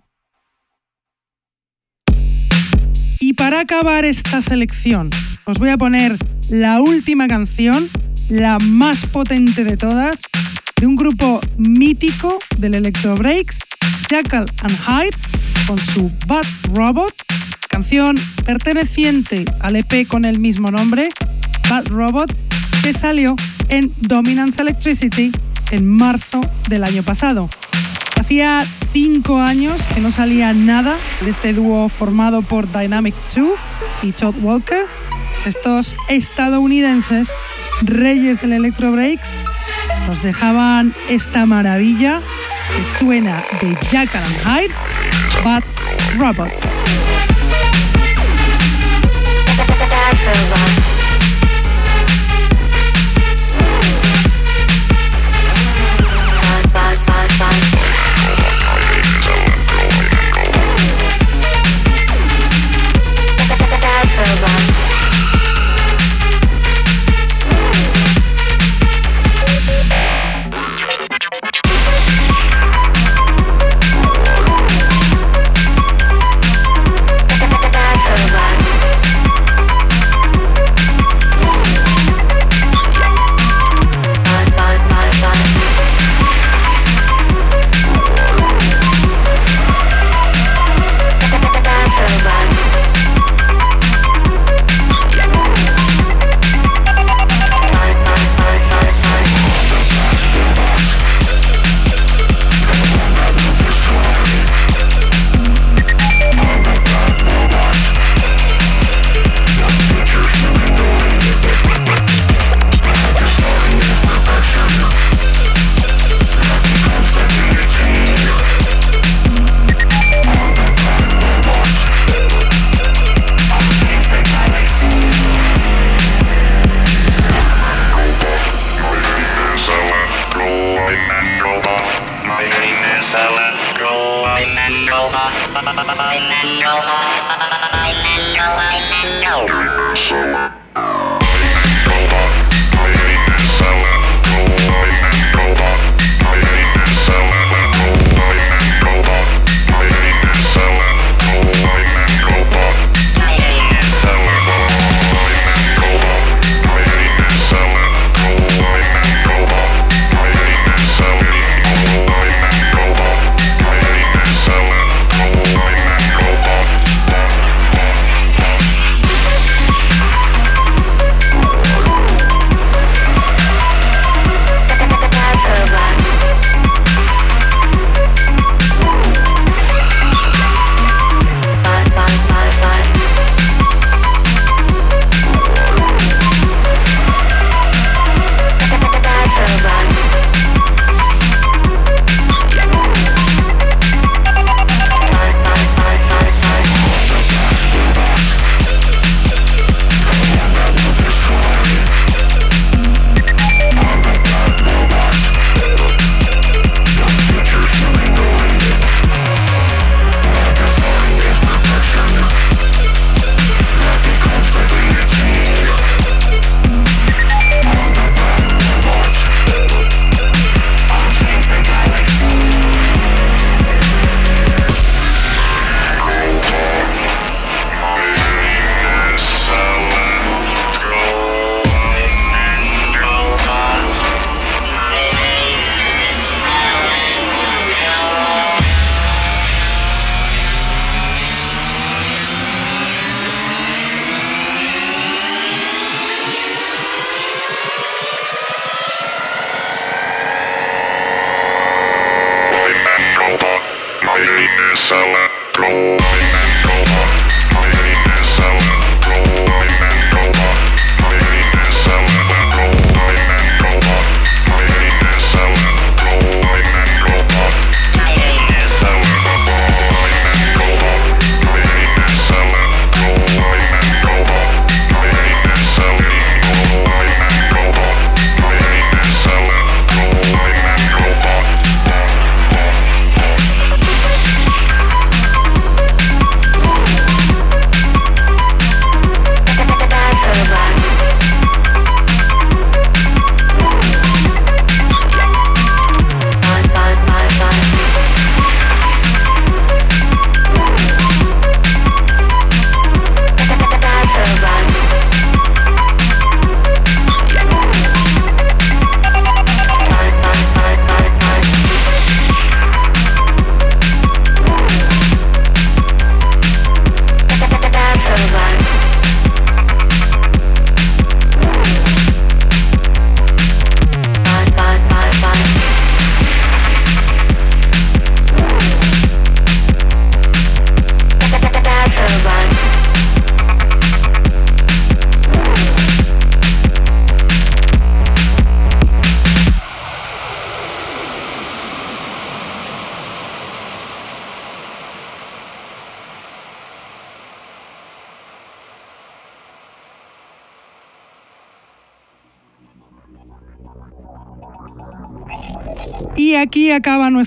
Y 3.18 3.34
para 3.34 3.60
acabar 3.60 4.04
esta 4.04 4.40
selección, 4.40 5.10
os 5.44 5.58
voy 5.58 5.68
a 5.68 5.76
poner 5.76 6.16
la 6.48 6.80
última 6.80 7.28
canción, 7.28 7.88
la 8.30 8.58
más 8.58 9.06
potente 9.06 9.62
de 9.62 9.76
todas, 9.76 10.20
de 10.80 10.86
un 10.86 10.96
grupo 10.96 11.40
mítico 11.58 12.38
del 12.58 12.74
Electro 12.74 13.14
Breaks, 13.16 13.58
Jackal 14.08 14.46
and 14.62 14.78
Hype, 14.78 15.16
con 15.66 15.78
su 15.78 16.10
Bad 16.26 16.46
Robot, 16.72 17.12
canción 17.68 18.16
perteneciente 18.44 19.44
al 19.60 19.76
EP 19.76 20.08
con 20.08 20.24
el 20.24 20.38
mismo 20.38 20.70
nombre, 20.70 21.08
Bad 21.68 21.88
Robot, 21.88 22.34
que 22.82 22.92
salió 22.92 23.36
en 23.68 23.92
Dominance 24.00 24.60
Electricity 24.60 25.30
en 25.70 25.86
marzo 25.86 26.40
del 26.68 26.84
año 26.84 27.02
pasado. 27.02 27.48
Hacía 28.30 28.64
cinco 28.92 29.40
años 29.40 29.82
que 29.92 30.00
no 30.00 30.12
salía 30.12 30.52
nada 30.52 30.98
de 31.20 31.30
este 31.30 31.52
dúo 31.52 31.88
formado 31.88 32.42
por 32.42 32.70
Dynamic 32.70 33.12
2 33.34 33.58
y 34.04 34.12
Todd 34.12 34.36
Walker, 34.40 34.86
estos 35.46 35.96
estadounidenses 36.08 37.32
reyes 37.82 38.40
del 38.40 38.52
electro 38.52 38.92
breaks, 38.92 39.30
nos 40.06 40.22
dejaban 40.22 40.94
esta 41.08 41.44
maravilla 41.44 42.20
que 42.76 42.98
suena 43.00 43.42
de 43.62 43.76
Jackal 43.90 44.22
and 44.22 44.44
Hyde, 44.44 44.74
Bad 45.44 45.64
Robot. 46.16 46.52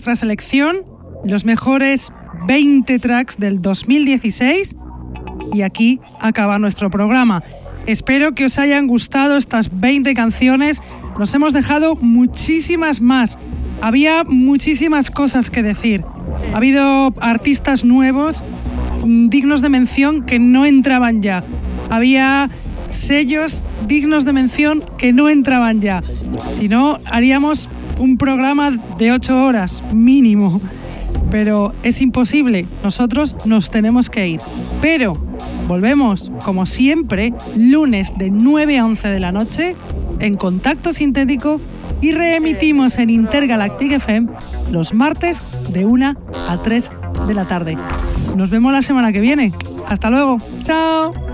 Nuestra 0.06 0.16
selección, 0.18 0.82
los 1.24 1.46
mejores 1.46 2.12
20 2.46 3.00
tracks 3.00 3.38
del 3.38 3.62
2016 3.62 4.76
y 5.54 5.62
aquí 5.62 6.02
acaba 6.20 6.60
nuestro 6.60 6.90
programa. 6.90 7.42
Espero 7.88 8.36
que 8.36 8.44
os 8.44 8.60
hayan 8.60 8.86
gustado 8.86 9.38
estas 9.38 9.80
20 9.80 10.14
canciones. 10.14 10.84
Nos 11.18 11.34
hemos 11.34 11.54
dejado 11.54 11.96
muchísimas 11.96 13.00
más. 13.00 13.38
Había 13.82 14.26
muchísimas 14.26 15.10
cosas 15.10 15.50
que 15.50 15.64
decir. 15.64 16.04
Ha 16.54 16.58
habido 16.58 17.14
artistas 17.22 17.86
nuevos 17.86 18.44
mm, 19.06 19.30
dignos 19.30 19.62
de 19.62 19.70
mención 19.70 20.26
que 20.26 20.38
no 20.38 20.66
entraban 20.66 21.22
ya. 21.22 21.42
Había 21.90 22.50
sellos 22.90 23.64
dignos 23.88 24.26
de 24.26 24.34
mención 24.34 24.84
que 24.98 25.14
no 25.14 25.30
entraban 25.30 25.80
ya. 25.80 26.04
Si 26.40 26.68
no, 26.68 27.00
haríamos 27.06 27.70
un 28.00 28.18
programa 28.18 28.72
de 28.98 29.12
8 29.12 29.46
horas 29.46 29.84
mínimo 29.94 30.62
pero 31.34 31.74
es 31.82 32.00
imposible. 32.00 32.68
Nosotros 32.84 33.36
nos 33.48 33.72
tenemos 33.72 34.12
que 34.12 34.28
ir. 34.28 34.40
Pero 34.84 35.18
volvemos, 35.68 36.32
como 36.46 36.68
siempre, 36.68 37.34
lunes 37.58 38.14
de 38.20 38.30
9 38.30 38.78
a 38.78 38.86
11 38.86 39.08
de 39.08 39.20
la 39.20 39.32
noche 39.32 39.76
en 40.20 40.36
Contacto 40.36 40.94
Sintético 40.94 41.60
y 42.02 42.12
reemitimos 42.12 43.00
en 43.00 43.10
Intergalactic 43.10 43.94
FM 43.94 44.30
los 44.72 44.94
martes 44.94 45.74
de 45.74 45.88
1 45.88 46.16
a 46.50 46.58
3 46.58 46.92
de 47.26 47.34
la 47.34 47.46
tarde. 47.46 47.80
Nos 48.38 48.52
vemos 48.52 48.72
la 48.72 48.84
semana 48.84 49.12
que 49.12 49.20
viene. 49.20 49.52
Hasta 49.88 50.12
luego. 50.12 50.38
Chao. 50.62 51.33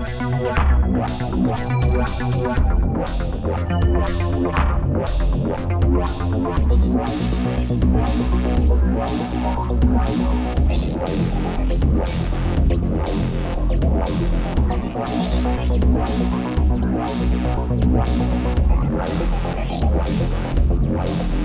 Wow. 21.00 21.40